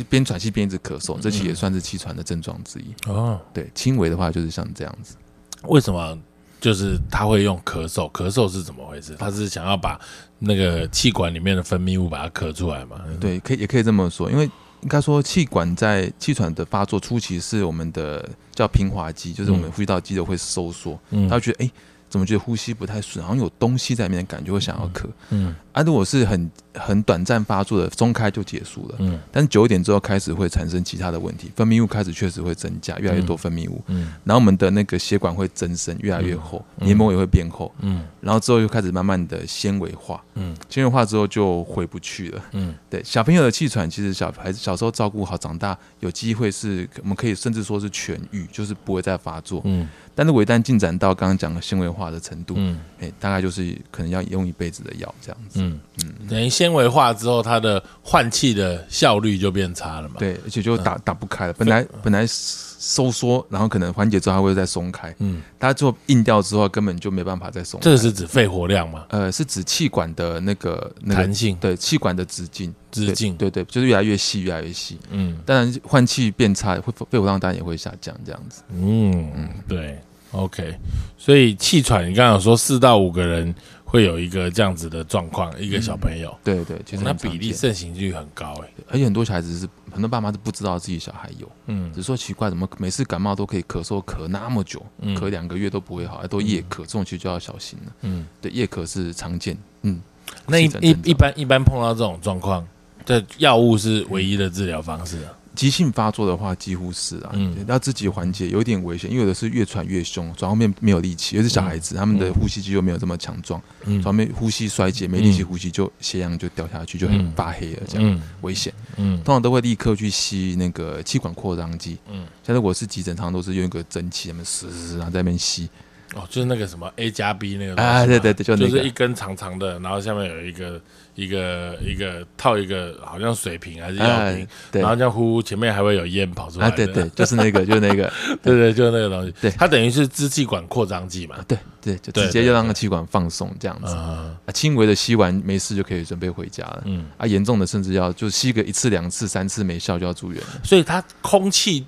[0.08, 2.94] 边喘气边一直咳嗽，这其实也算是气喘的症状之一。
[3.06, 5.16] 哦，对，轻微的话就是像这样子。
[5.64, 6.18] 为什么
[6.60, 8.10] 就是他会用咳嗽？
[8.12, 9.14] 咳嗽是怎么回事？
[9.16, 10.00] 他是想要把
[10.38, 13.00] 那个气管里面的分泌物把它咳出来嘛？
[13.20, 14.44] 对，可以也可以这么说，因为
[14.80, 21.70] 应该说气管在气喘的发作初期是我们的叫平滑肌，就是我们呼吸道肌肉会收缩，他觉得哎。
[22.12, 25.06] 怎么觉得呼吸不太顺，好像有东西在里面，感觉会想要咳。
[25.30, 28.96] 嗯，啊，如果是很很短暂发作的，松开就结束了。
[28.98, 33.82] 嗯，但是久一点之后开始会产生其他的问题，分泌物开始确实会增加，越来越多分泌物。
[33.86, 37.72] 嗯，然后我们的那个血管会增生，越来越厚，黏膜也会变厚。
[37.80, 40.22] 嗯，然后之后又开始慢慢的纤维化。
[40.34, 42.42] 嗯，纤维化之后就回不去了。
[42.52, 49.62] 嗯，对，小朋友的气喘其实小孩子小时候照顾好，长大有机会是我们可以甚至说是痊愈，就是不会再发作。
[49.64, 49.88] 嗯。
[50.14, 60.16] 但是，一旦进展到刚刚讲的纤维化的程度，嗯，哎，大概就是可能要用一辈子的药这样子，嗯嗯，等于纤维化之后，它的换气的效率就变差了嘛？
[60.18, 61.52] 对，而且就打打不开了。
[61.52, 67.78] 本来本来收缩，然后可能缓解之后，它会再松开，嗯，它做硬掉之后，根本就没办法再松。
[67.80, 69.04] 这是指肺活量吗？
[69.10, 79.98] 呃，是指气管的那个弹性，对，气管的直径，直径，对对，就是越来越细，越来越细，嗯，当然换气变差，会肺活量当然也会下降，这样子，嗯嗯，对。
[80.32, 80.74] OK，
[81.18, 83.54] 所以气喘，你刚刚说四到五个人
[83.92, 100.00] 会有一个这样子的状况，一个小朋友，对对，其实那比例盛行率很高哎，而且很多小孩子是很多爸妈是不知道自己小孩有，嗯，只说奇怪，怎么每次感冒都可以咳嗽咳那么久，咳两个月都不会好，还都夜咳，这种其实就要小心了，嗯，对，夜咳是常见，嗯，
[100.46, 102.66] 那一一一般一般碰到这种状况，
[103.04, 105.36] 这药物是唯一的治疗方式啊。
[105.54, 107.32] 急性发作的话，几乎是啊，
[107.66, 118.72] 要自己缓解，有点危险，因为有的是越喘越凶，转后面没有力气，尤其是小孩子，他们的呼吸肌肉没有这么强壮，转后面呼吸衰竭，没力气呼吸，就血氧就掉下去，就很发黑了，这样危险。
[118.96, 121.98] 嗯，通常都会立刻去吸那个气管扩张剂。
[122.10, 125.68] 嗯，像如果是急诊，常常都是用一个蒸汽，他们嘶嘶然后在那边吸。
[126.14, 130.80] 哦，就是那个什么 A 加 B 那个啊，对对对，就就是一根长长的，然后下面有一个
[131.14, 136.70] 一个一个套一个，好像水瓶还是药瓶，然后这样呼，前面还会有烟跑出来。
[136.70, 139.34] 对对，就是那个，就是那个， 对对，就是那个东西。
[139.40, 141.36] 对，它等于是支气管扩张剂嘛。
[141.48, 143.94] 对对，就直接就让个气管放松这样子。
[143.94, 146.82] 啊，轻微的吸完没事就可以准备回家了。
[146.84, 150.60] 嗯，啊，严重的甚至要就吸个一次两次三次没效就要住院了。
[150.62, 151.86] 所以它空气的。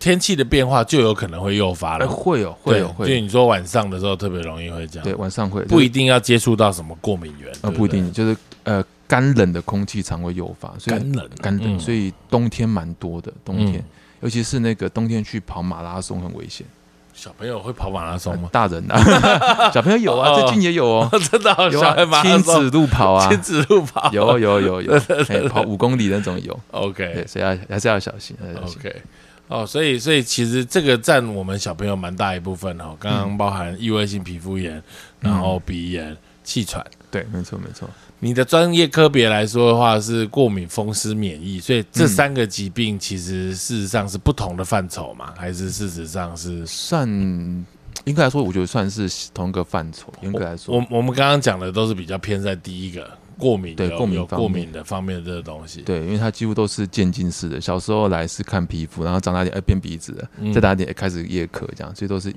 [0.00, 5.62] 天气的变化就有可能会诱发了，会有会有会，就你说晚上的时候特别容易会这样，对，晚上会。
[5.66, 13.84] 不一定要接触到什么过敏源，呃，不一定，就是呃干冷的空气常会诱发，干冷干冷，所以冬天蛮多的，冬天。
[14.22, 16.66] 尤其是那个冬天去跑马拉松很危险。
[17.12, 18.48] 小朋友会跑马拉松吗？
[18.50, 18.98] 大人啊，
[19.72, 24.10] 小朋友有啊，最近也有哦， 真的有啊，亲子路跑啊，亲子路跑。
[24.12, 24.98] 有有有有，
[25.50, 29.02] 跑五公里那种有，OK，所以要还是要小心，OK。
[29.50, 32.96] 哦，所以所以其实这个占我们小朋友蛮大一部分哦。
[33.00, 34.80] 刚刚包含异位性皮肤炎，
[35.18, 37.90] 然后鼻炎、气喘，对，没错没错。
[38.20, 45.34] 你的专业科别来说的话是过敏、风湿、免疫，所以这三个疾病其实事实上是不同的范畴嘛？
[45.36, 47.08] 还是事实上是算
[48.04, 50.12] 应该来说，我觉得算是同一个范畴。
[50.22, 53.10] 严格来说，我我们刚刚讲的都是比较偏在第一个。
[53.40, 57.60] 过敏对过敏过敏的方面的这个东西，对，因为它几乎都是渐进式的。
[57.60, 62.32] 小时候来是看皮肤，然后长大点哎变鼻子了，再大点开始夜咳这样，所以都是。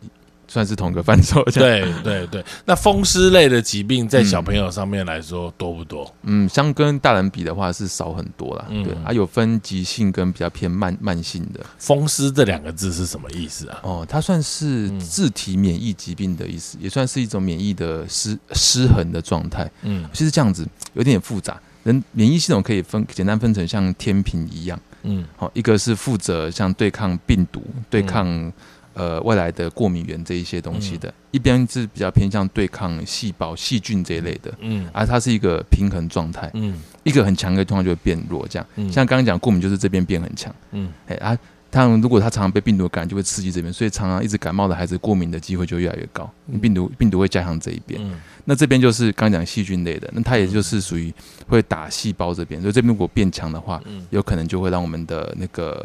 [0.48, 2.44] 算是同个范畴，对对对。
[2.66, 6.14] 那风湿类的疾病在小朋友上面来说多不多？
[6.24, 8.66] 嗯，相跟大人比的话是少很多啦。
[8.70, 11.60] 对，啊有分急性跟比较偏慢慢性的。
[11.80, 13.80] 风湿这两个字是什么意思啊？
[13.84, 19.70] 哦，它算是自体免疫疾病的意思，也算是一种免疫的失失衡的状态。
[19.82, 21.60] 嗯，其实这样子有点复杂。
[21.84, 24.80] 人免疫系统可以分简单分成像天平一样。
[25.04, 28.52] 嗯，好，一个是负责像对抗病毒、对抗。
[28.94, 38.92] 呃，外来的过敏源这一些东西的，一边是比较偏向对抗细胞、细菌这一类的，嗯，而它是一个平衡状态，嗯，一个很强的状况就会变弱，这样，嗯。
[38.92, 41.36] 像刚刚讲过敏就是这边变很强，嗯，哎啊，
[41.72, 48.00] 他如果他常常被病毒感染，就会刺激这边，所以常常一直感冒的孩子过敏的机会就越来越高，病毒病毒会加强这一边，
[48.46, 51.12] 那这边就是刚讲细菌类的，那它也就是属于
[51.48, 55.84] 会打细胞这边，所以这边如果变强的话，有可能就会让我们的那个。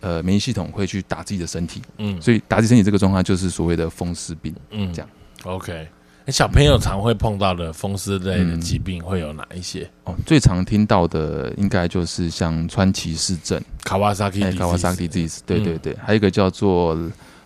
[0.00, 5.08] 呃，免疫系统会去打自己的身体，嗯，所以打自己身体这个状况就是所谓的风湿病，嗯，这样。
[5.44, 5.88] OK，
[6.28, 9.88] 小朋友常会碰到的风湿类的疾病会有哪一些？
[10.04, 16.98] 哦，最常听到的应该就是像川崎氏症、卡瓦萨基、卡瓦萨基 disease，对对对，还有一个叫做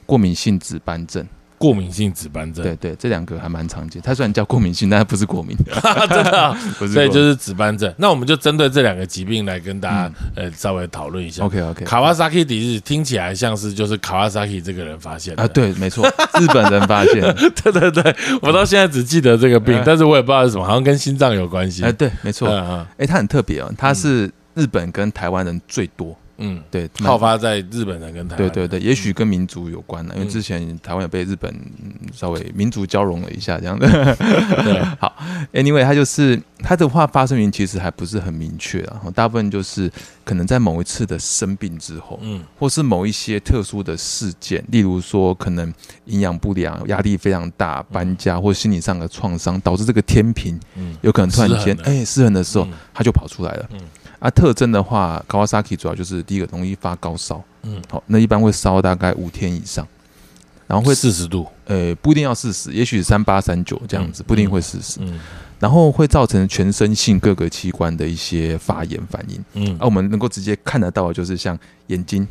[0.06, 1.26] 过敏性紫斑症。
[1.60, 2.64] 过敏性紫斑症。
[2.64, 4.00] 对对，这两个还蛮常见。
[4.00, 5.54] 它虽然叫过敏性，但它不是过敏，
[6.08, 6.94] 真的 不是。
[6.94, 7.92] 对就是紫斑症。
[7.98, 11.44] 那我们就针对这两个疾病来跟大家呃稍微讨论一下。
[11.44, 11.84] OK OK。
[11.84, 16.08] 卡瓦萨 k 底日听起来像是就是卡瓦萨 k 这个人发现的啊，对，没错，
[16.40, 17.20] 日本人发现。
[17.62, 21.84] 对对对，我到现在只记得这个病，但是我也不知道是什么，好像跟心脏有关系。
[21.84, 22.48] 哎，对，没错。
[22.96, 26.16] 哎，它很特别哦，它是日本跟台湾人最多。
[26.40, 31.54] 嗯，对，爆发在日本人跟台湾，对对对，也许跟民族有关呢，因为之前台湾也被日本
[32.12, 33.86] 稍微民族交融了一下，这样的。
[34.64, 35.14] 对， 好
[35.52, 39.90] ，Anyway，他就是他的话发生原因其实还不是很明确啊，大部分就是
[40.24, 45.72] 可能在某一次的生病之后，嗯，或是某一些特殊的事件，例如说可能
[46.06, 53.80] 营养不良、压力非常大、搬家或心理上的创伤，导致这个天平，嗯，有可能突然间哎失衡的时候，他就跑出来了，嗯。
[54.20, 59.86] 啊，特征的话，Kawasaki 主要就是第一个容易发高烧，嗯，好，那一般会烧大概五天以上，
[60.66, 65.18] 然后会四十度，呃，不一定要四十，也许三八三九这样子，不一定会四十，嗯，
[65.58, 72.22] 然后会造成全身性各个器官的一些发炎反应，嗯，而我们能够直接看得到的就是像眼睛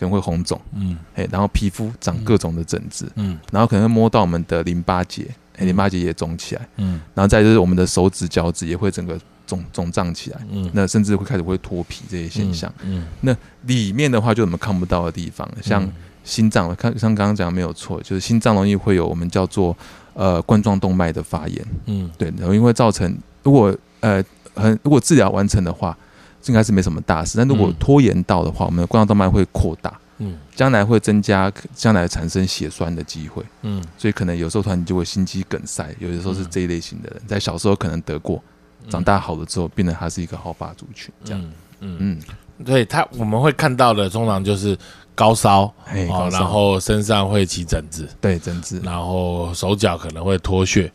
[0.00, 5.28] 可能会红肿，嗯，哎，然后皮肤长各种的疹子，嗯，然后可能会摸到我们的淋巴结，
[5.58, 9.16] 淋巴结也肿起来，嗯，然后再就是我们的手指、脚趾也会整个。
[9.46, 15.88] 肿肿胀起来，嗯，那甚至会开始会脱皮这些现象，嗯，那里面的话就我们看不到的地方，像
[16.24, 19.76] 心脏，看像刚刚讲没有错，就是心脏容易会有我们叫做
[20.14, 24.22] 呃冠状动脉的发炎，嗯，对，容易会造成如果呃
[24.54, 25.96] 很如果治疗完成的话，
[26.46, 38.42] 应该是没什么大事，但如果拖延到的话，我们的冠状动脉会扩大，嗯，将来会增加将来产生血栓的机会，嗯，所以可能有时候突然就会心肌梗塞，有的时候是这一类型的人，在小时候可能得过。
[38.88, 41.42] 长大好了之后，变得他是一个好霸族群，这样。
[41.80, 44.76] 嗯嗯，对他我们会看到的，通常就是
[45.14, 45.62] 高烧，
[46.10, 50.90] 哦，然后身上会起疹子，对疹子，然后手脚可能会脱屑。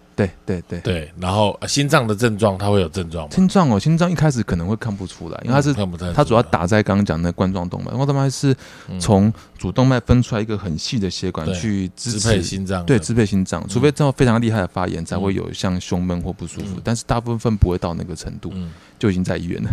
[0.46, 0.80] 对对对。
[0.82, 3.32] 对，然后心脏的症状，它会有症状吗？
[3.34, 8.56] 心脏哦，心脏一开始可能会看不出来，因为它是看不太它主要打在刚刚讲的冠状动脉，冠状动脉是
[9.00, 18.54] 从主动脉分出来一个很细的血管去支配心脏，对支配心脏，除非这种非常厉害的发炎才会有像胸闷或不舒服，但是大部分不会到那个程度，
[19.00, 19.70] 就已经在医院了，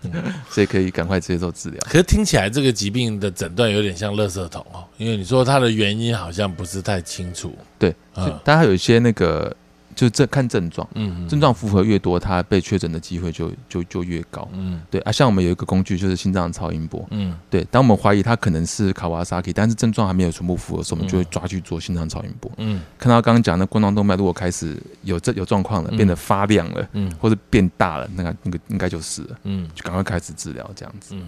[0.50, 1.78] 所以可以赶快接受治疗。
[1.84, 7.94] 可是听起来这个疾病的诊断有点像垃圾桶哦，因为你说它的原因好像不是太清楚，对，
[8.44, 9.54] 大家有一些那个。
[9.94, 31.22] 就这看症状，嗯，症状符合越多，它被确诊的机会就就就越高，嗯，对啊，像我们有一个工具就是心脏超音波，嗯，对，当我们怀疑它可能是卡瓦萨克，但是症状还没有全部符合的时候，我们就会抓去做心脏超音波，嗯，看到刚刚讲的冠状动脉如果开始有这有状况了，变得发亮了，嗯，或者变大了，那个那个应该就是了，嗯，就赶快开始治疗这样子，嗯。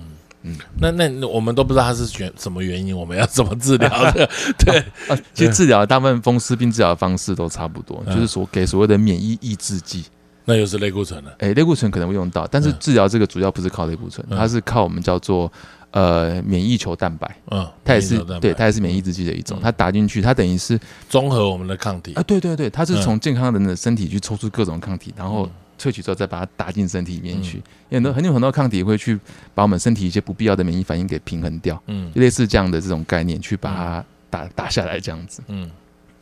[0.47, 4.29] 嗯，那那我们都不知道他是选什么原因，我们要怎么治疗的？
[4.65, 4.85] 对，
[5.33, 10.05] 其实治疗大部分风湿病治疗的方式都差不多，就是所给所谓的免疫抑制剂，
[10.45, 11.35] 那又是类固醇了。
[11.39, 15.51] 哎，类固醇可能会用到，但是治疗这个主要不是靠类固醇，它是靠我们叫做
[15.93, 17.37] 呃免疫球蛋白。
[17.51, 20.79] 嗯，它也是对，它也是免疫抑制剂的一种，它打进去，它等于是
[21.09, 22.23] 综合我们的抗体啊。
[22.23, 25.49] 对对对，它是从健康人的身体去抽出各种抗体，然后。
[25.79, 29.19] 萃取之后再把它打进身体里面去，很多很有很多抗体会去
[29.55, 35.71] 把我们身体一些不必要的免疫反应给平衡掉，嗯，类似这样的这种概念去把它打打下来这样子，嗯。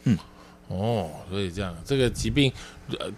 [0.05, 0.18] 嗯，
[0.66, 2.53] 哦，所以这样这个疾病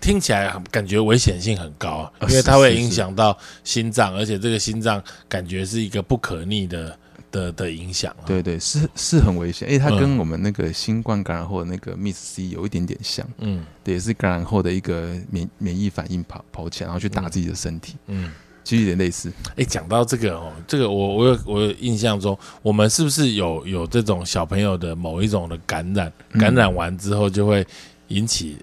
[0.01, 6.99] 听起来感觉危险性很高，因为它会影响到心脏，而且这个心脏感觉是一个不可逆的。
[7.35, 18.31] 的的影响，对对，是是很危险，因为它跟我们那个新冠感染后的那个 Miss C 有一点点像，嗯，对，也是感染后的一个免免疫反应跑跑起来，然后去打自己的身体，嗯，
[18.63, 19.33] 其实有点类似。
[19.57, 27.67] 哎，讲到这个哦，这个我我有我有印象中，我们是不是有有这种小朋友的某一种的感染，感染完之后就会
[28.09, 28.57] 引起。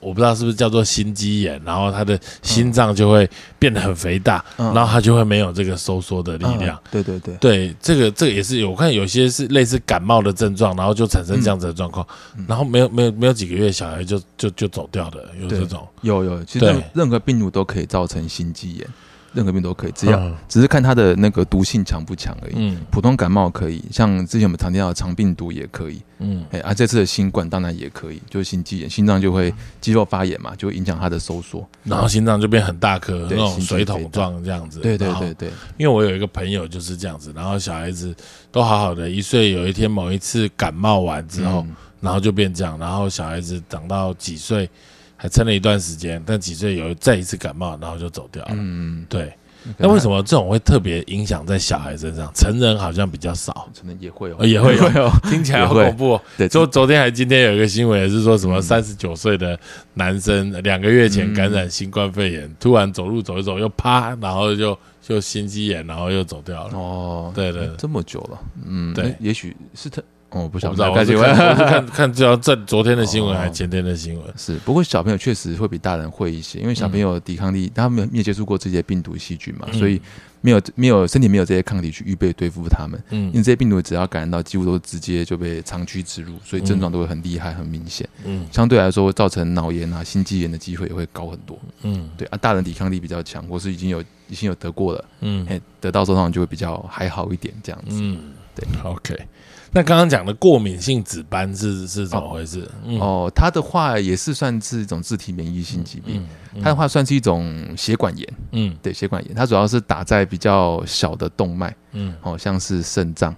[0.00, 3.28] 我不知道是不是叫做心肌炎，然后他的心脏就会
[3.58, 6.80] 变得很肥大，然后他就会没有这个收缩的力量。
[6.90, 12.06] 对对对，对这个这个也是有，我看有些是类似感冒的症状，然后就产生这样子的状况，
[12.46, 15.86] 然后没有没有没有几个月，小孩就就就走掉的，有这种。
[16.02, 18.86] 有有，其实任何病毒都可以造成心肌炎。
[19.36, 22.54] 任何病都可以，只要只是看它的那个毒性强不强而已。
[22.56, 26.00] 嗯，普通感冒可以，像之前我们常听到的肠病毒也可以。
[26.18, 34.80] 嗯，哎，啊，这次的新冠当然也可以，就是心肌炎，心脏就会肌肉发炎嘛，就会影响它的收缩，然后心脏就变很大颗，那种水桶状这样子。
[34.80, 38.16] 对对对对，因为我有一个朋友就是这样子，然后小孩子
[38.50, 41.66] 都好好的，一岁有一天某一次感冒完之后，
[42.00, 44.68] 然后就变这样，然后小孩子长到几岁。
[45.16, 48.50] 还撑了一段时间，但几岁有再一次感冒，然后就走掉了。
[48.52, 49.32] 嗯，对，
[49.78, 52.30] 那为什么这种会特别影响在小孩身上？
[52.34, 56.20] 成人好像比较少，成人也会有，也会有， 听起来好恐怖。
[56.36, 59.58] 对，昨昨天还今天有一个新闻，也是说什么三十九岁的
[59.94, 66.78] 男生两个月前感染新冠肺炎，突然走路走一走又啪，然后就就心肌炎，然后又走掉了。
[66.78, 70.02] 哦，对对，这么久了，嗯，对，也许是他。
[70.30, 71.16] 我不晓得，我是
[71.64, 74.34] 看看这条这昨天的新闻还是前天的新闻？
[74.36, 80.00] 是，不过小朋友确实会比大人会一些，因为小朋友抵抗力，他们没有接触过这些病毒细菌嘛，所以
[80.40, 83.00] 没有没有身体没有这些抗体去预备对付他们。
[83.10, 88.06] 嗯，因为这些病毒只要感染到，几乎都直接就被长驱直入，所以症状都会很厉害、很明显。
[88.24, 91.58] 嗯，相对来说，造成脑炎啊、心肌炎的机会也会高很多。
[91.82, 95.46] 嗯，对啊，大人抵抗力比较强，或是已经有已经有得过了，嗯，
[95.80, 97.96] 得到之后就会比较还好一点这样子。
[98.02, 98.18] 嗯，
[98.54, 99.16] 对，OK。
[99.76, 102.66] 那刚刚讲的过敏性紫斑是是怎么回事？
[102.98, 106.26] 哦，它的话也是算是一种自体免疫性疾病，
[106.62, 108.26] 它的话算是一种血管炎。
[108.52, 113.36] 嗯，对，血管炎，它主要是打在比较小的动脉，嗯，哦，像是肾脏、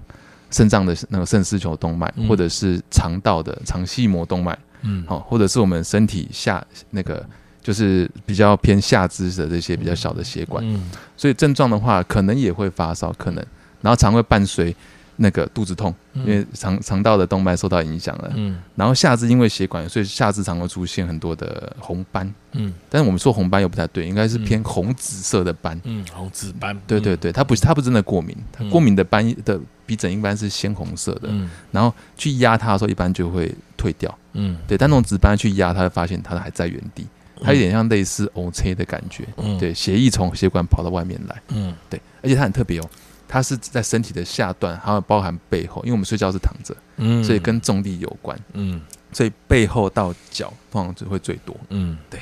[0.52, 7.26] 肾脏的那个肾丝球动脉，或者是肠道的肠系膜动脉，嗯，哦，或者是我们身体下那个
[7.60, 10.64] 就是比较偏下肢的这些比较小的血管。
[10.64, 13.44] 嗯，所以症状的话，可能也会发烧，可能，
[13.80, 14.72] 然后常会伴随。
[15.20, 18.32] 那个肚子痛，因为肠肠道的动脉受到影响了。
[18.36, 22.32] 嗯，然后下肢因为血管，所以下肢常会出现很多的红斑。
[22.52, 25.78] 嗯，但是我们说红斑又不太对，应该是偏红紫色的斑。
[25.82, 26.80] 嗯，红紫斑。
[26.86, 31.28] 对对对，它不是它不真的过敏，它过敏的斑的鼻疹一般是鲜红色的。
[31.30, 34.16] 嗯，然后去压它的时候，一般就会退掉。
[34.34, 37.04] 嗯，对，但那种紫斑去压它，会发现它还在原地，
[37.42, 39.24] 它有点像类似 O C 的感觉。
[39.36, 41.42] 嗯，对，血液从血管跑到外面来。
[41.48, 42.88] 嗯，对，而且它很特别哦。
[43.28, 48.80] 它是在身体的下段，还有包含背后，因为我们睡觉是躺着，嗯，所以跟重力有关，嗯，
[49.12, 52.18] 所以背后到脚通常只会最多，嗯，对，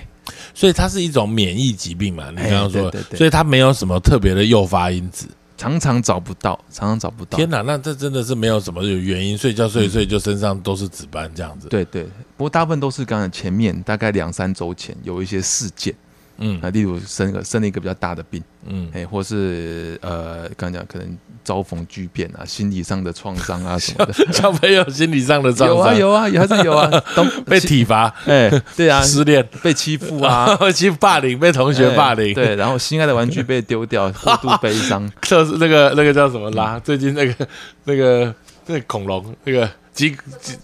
[0.52, 7.38] 所以它是一种免疫疾病嘛，你刚刚说，所以它没有什么特别的诱发因子，常常找不到，常常找不到。
[7.38, 11.68] 天哪，那这真的是没有什么有原因，睡觉睡一睡就身上都是紫斑这样子。
[11.68, 12.02] 对对，
[12.36, 15.94] 不过大部分都是刚才前面大概两三周前有一些事件。
[16.38, 36.80] 嗯，啊例如生个生了一个比较大的病，嗯，哎，或是呃，刚讲可能遭逢巨变啊，心理上的创伤啊什么的，小朋友心理上的创伤有啊有啊，有还是有啊， 都被体罚，哎，对啊， 失恋被欺负啊，欺负霸凌，被同学霸凌，对，然后心爱的玩具被丢掉，过度悲伤， 就是那个那个叫什么啦？
[36.84, 37.48] 最近那个
[37.84, 38.34] 那个
[38.66, 40.10] 那恐龙那个几
[40.40, 40.56] 几。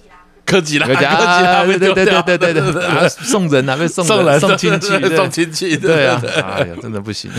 [0.44, 6.20] 科技啦，科技啦，对对对对对对对，送人啊，被送人送亲戚， 送亲戚，对啊，
[6.56, 7.30] 哎呀，真的不行，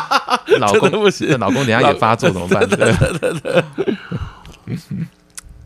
[0.58, 2.66] 老公不行，老公等下也发作怎么办？
[2.68, 2.76] 对
[3.18, 3.64] 对对，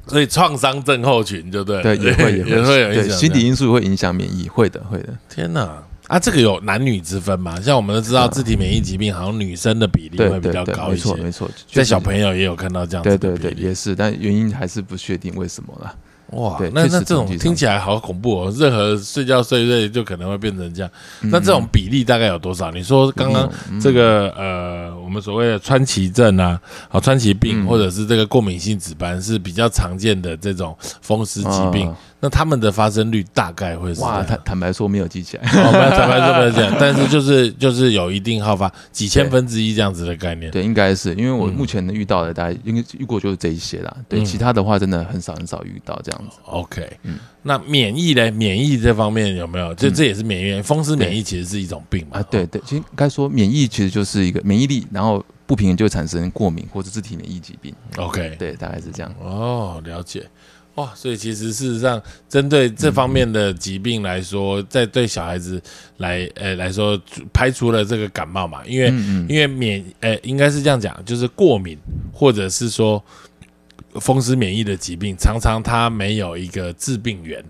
[0.07, 2.81] 所以创伤症候群就对，对也会也会。
[2.81, 5.09] 有影响，心理因素会影响免疫，会的会的。
[5.33, 7.61] 天哪，啊，这个有男女之分嘛？
[7.61, 15.95] 像我们都知道，自体免疫疾病好像女生的比例会比较高一些，没错没错，在小朋友也有看到这样，对对对，也是，但原因还是不确定为什么了。
[16.33, 18.55] 哇，那那这种听起来好恐怖哦！
[18.57, 20.91] 任何睡觉睡睡就可能会变成这样。
[21.23, 22.71] 那这种比例大概有多少？
[22.71, 23.51] 你说刚刚
[23.81, 31.93] 这个呃，我们所谓的川崎症啊，啊川崎病，或者是这个过敏性紫斑是比较常见的这种风湿疾病。
[32.23, 34.01] 那他们的发生率大概会是？
[34.03, 40.51] 哇，坦坦白说没有记起来，坦白说没有记起来， 但是就是就是有一定好发，几千分之一这样子的概念。
[40.51, 43.97] 对，应该是因为我目前能遇到的，大概应该遇过就是这一些啦。
[44.09, 46.37] 对，其他的话真的很少很少遇到这样子。
[46.45, 48.31] OK，嗯，那免疫呢？
[48.33, 49.75] 免疫这方面有没有？
[49.75, 52.19] 这这也是免疫，风湿免疫其实是一种病嘛？
[52.19, 57.75] 啊，对对，其实该说免疫其实就是一个免疫力，然后不平衡就会产生过敏或者自体免疫疾病。
[57.97, 59.11] OK，对，大概是这样。
[59.23, 60.27] 哦，了解。
[60.77, 65.61] 哇，所以其实事实上，针对这方面的疾病来说，在对小孩子
[65.99, 66.99] 来呃来说，
[67.33, 68.87] 排除了这个感冒嘛，因为
[69.29, 71.77] 因为免呃应该是这样讲，就是过敏
[72.13, 73.03] 或者是说
[73.95, 77.45] 风湿免疫的疾病，常常它没有一个致病源。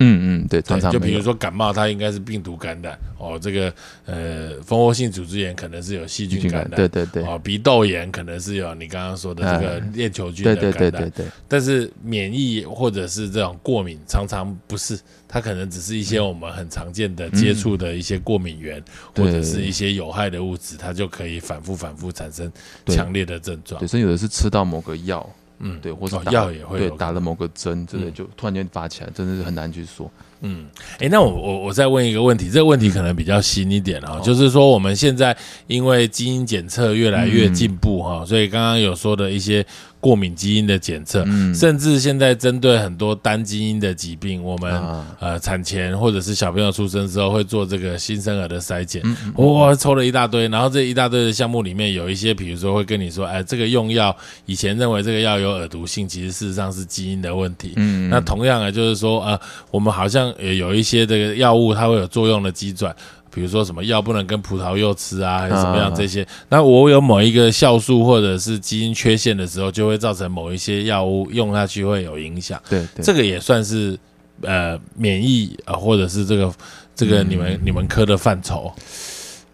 [0.00, 3.38] 嗯嗯，对，常常就比如说感冒，它应该是病毒感染哦。
[3.40, 3.72] 这个
[4.06, 7.24] 呃，蜂窝性组织炎可能是有细菌感染，对对对。
[7.24, 11.26] 哦，鼻窦炎可能是有你刚刚说的这个链球菌的感染，对对对对对。
[11.48, 18.82] 但是免疫或者是这种过敏，常常不是，它可能只是一些我们很常见的接触的一些过敏源，
[19.16, 22.50] 或者是一些有害的物质，它就可以反复反复产生
[22.86, 23.80] 强烈的症状。
[23.80, 25.28] 对，所以有的是吃到某个药。
[25.58, 30.10] 嗯，对，或者药也会对打了某个针，真的就突然间发起来，真的是很难去说。
[30.40, 30.66] 嗯，
[30.98, 35.36] 哎，那我我我再问一个问题，这个问题可能比较新一点啊，就是说我们现在
[35.66, 39.64] 因为基因检测越来越进步哈，所以刚刚有说的一些。
[40.00, 44.80] 过敏基因的检测，甚至现在针对很多单基因的疾病，我们
[45.18, 49.02] 呃产前或者是小朋友出生之后会做这个新生儿的筛检，
[49.34, 54.16] 哇，抽了一大堆，然后这一大堆的项目里面有一些，比如说会跟你说，哎，这个用药
[54.46, 57.72] 以前认为这个药有耳毒性，其实事实上是基因的问题。
[57.74, 59.40] 嗯，那同样的就是说，呃，
[59.72, 62.94] 我们好像也有一些这个药物它会有作用的机转。
[63.30, 66.26] 比如说什么药不能跟葡萄柚吃啊，还是怎么样这些？
[66.48, 72.60] 那我有某一个酵素或者是基因缺陷的时候，就会造成某一些药物用下去会有影响。
[72.68, 73.96] 对，这个也算是
[74.40, 76.52] 呃免疫啊，或者是这个
[76.96, 78.72] 这个你们你们科的范畴。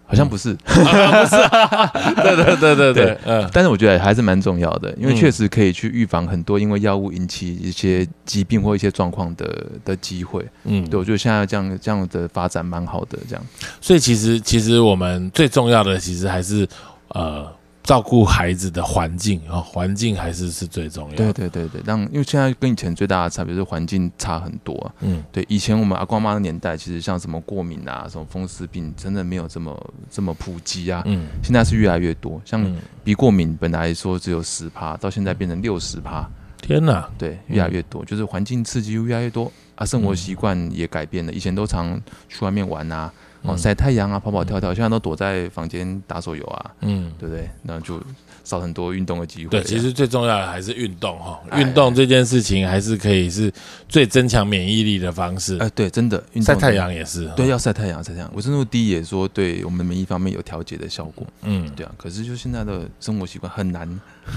[0.07, 0.81] 好像不是，不是，
[2.23, 13.43] 对对对对对，嗯，但是我觉得还是蛮重要的，因为确实可以去预防很多因为药物引起一些疾病或一些状况的的机会，嗯，对我觉得现在这样这样的发展蛮好的，这样，
[13.81, 16.69] 所以其实其实我们最重要的其实还是
[17.09, 17.47] 呃。
[17.85, 21.17] 照顾孩子的环境啊，环境还是是最重要的。
[21.17, 24.93] 对对对对，让因为现在跟以前最大的差别是环境差很多。
[25.01, 31.03] 嗯，对，以前我们阿光妈的年代，其实像什么过敏啊、什么风湿病，真的没有这么这么普及啊。
[31.05, 32.65] 嗯，现在是越来越多，像
[33.05, 36.27] 鼻过敏本来说只有十趴，到现在变成六十趴。
[36.63, 37.07] 天哪！
[37.19, 41.31] 对，越来越多，就是环境刺激越来越多啊，生活习惯也改变了。
[41.31, 43.13] 以前都常去外面玩啊。
[43.45, 47.49] 哦，晒太阳啊，跑跑跳跳，现在都躲在房间打手游啊，嗯，对不对？
[47.63, 48.01] 那就
[48.43, 49.51] 少很多运动的机会。
[49.51, 53.53] 对，其实最重要的还是运动哈，运动这件事情还是可以是
[53.89, 55.59] 最增强免疫力的方式。
[55.59, 58.31] 哎，对，真的，晒太阳也是，对，要晒太阳，晒太阳。
[58.35, 61.27] 维生素 D 也说对我们免疫方面有调节的效果。
[61.43, 61.93] 嗯，对啊。
[61.99, 63.89] 可是就现在的生活习惯很难。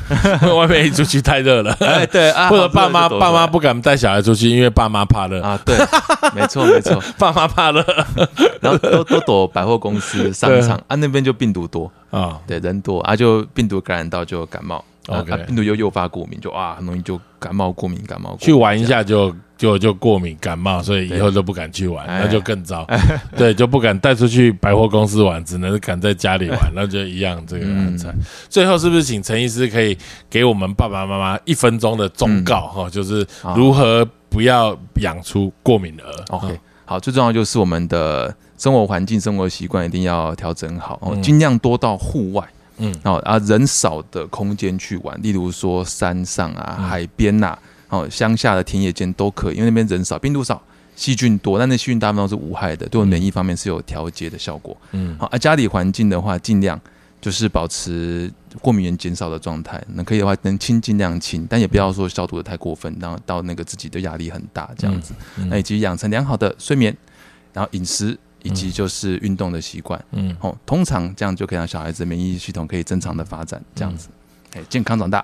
[0.55, 5.41] 外面一出去太热了，哎，对， 或者爸妈爸妈不敢带小孩出去，因为爸妈怕热。
[5.41, 5.75] 啊，对，
[6.33, 7.83] 没错没错，爸妈怕热，
[8.61, 11.91] 然后都都躲百货公司、商场啊，那边就病毒多。
[12.09, 14.83] 啊，对，人多啊，就病毒感染到就感冒。
[15.07, 18.35] OK，病毒又诱发过敏，就啊，很容易就感冒、过敏、感冒。
[18.39, 22.85] 去玩一下就就就过敏、感冒，所以以后都不敢去玩，那就更糟。
[23.35, 28.13] 对，就不敢带出去百货公司玩，只能敢在家里玩， 那就一样这个安全。
[28.49, 29.97] 最后是不是请陈医师可以
[30.29, 32.89] 给我们爸爸妈妈一分钟的忠告哈？
[32.89, 42.43] 就是如何不要养出过敏儿？OK，好，最重要就是我们的生活环境、生活习惯一定要调整好，尽量多到户外。
[42.77, 47.57] 嗯，哦啊，人少的空间去玩，例如说山上啊、海边呐，
[47.89, 50.61] 哦，乡下的田野间都可以，因为那边人少，病毒少，
[50.95, 54.77] 细菌多，但那细菌大部分都是无害的，对我免疫方面是有调节的效果。
[54.91, 56.79] 嗯，好，啊，家里环境的话，尽量
[57.19, 65.13] 就是保持过敏源减少的状态，那可以的话能清尽量清，但也不要说消毒的太过分，然后到那个自己的压力很大这样子。
[65.49, 66.95] 那以及养成良好的睡眠，
[67.53, 68.17] 然后饮食。
[68.43, 74.09] 以及就是运动的习惯，嗯，哦，通常这样就可以让小孩子免疫系统可以正常的发展，这样子。
[74.53, 75.23] 哎健康长大，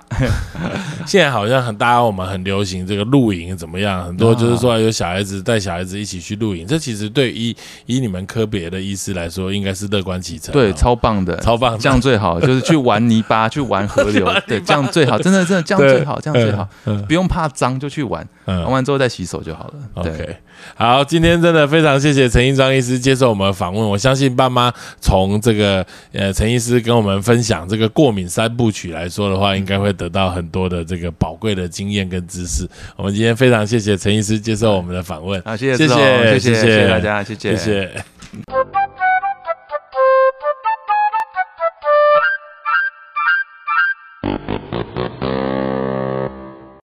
[1.07, 4.05] 现在好像很大家我们很流行这个露营怎么样？
[4.05, 7.55] 很多就是说有小孩子带小孩子一起去露营，这其实对以
[7.86, 10.51] 以你们科别的医师来说，应该是乐观其成。
[10.51, 16.68] 对，超棒的，超棒，这样最好， 就是去玩泥巴，去玩河流， 对，这样最好，真的真的这样最好，这样最好，
[17.07, 19.74] 不用怕脏就去玩，玩完之后再洗手就好了。
[19.93, 20.38] OK，
[20.76, 23.89] 好，今天真的非常谢谢陈一章医师接受我们的访问。
[23.89, 29.34] 我相信爸妈从这个呃陈医师跟我们分享这个过敏三部曲来说。
[29.34, 32.70] 的话应该会得到很多的这个宝贵的经验跟知识。
[32.95, 38.03] 我们今天非常谢谢陈医师接受我们的访问，好，谢谢，谢谢，谢谢大家，谢谢，谢谢。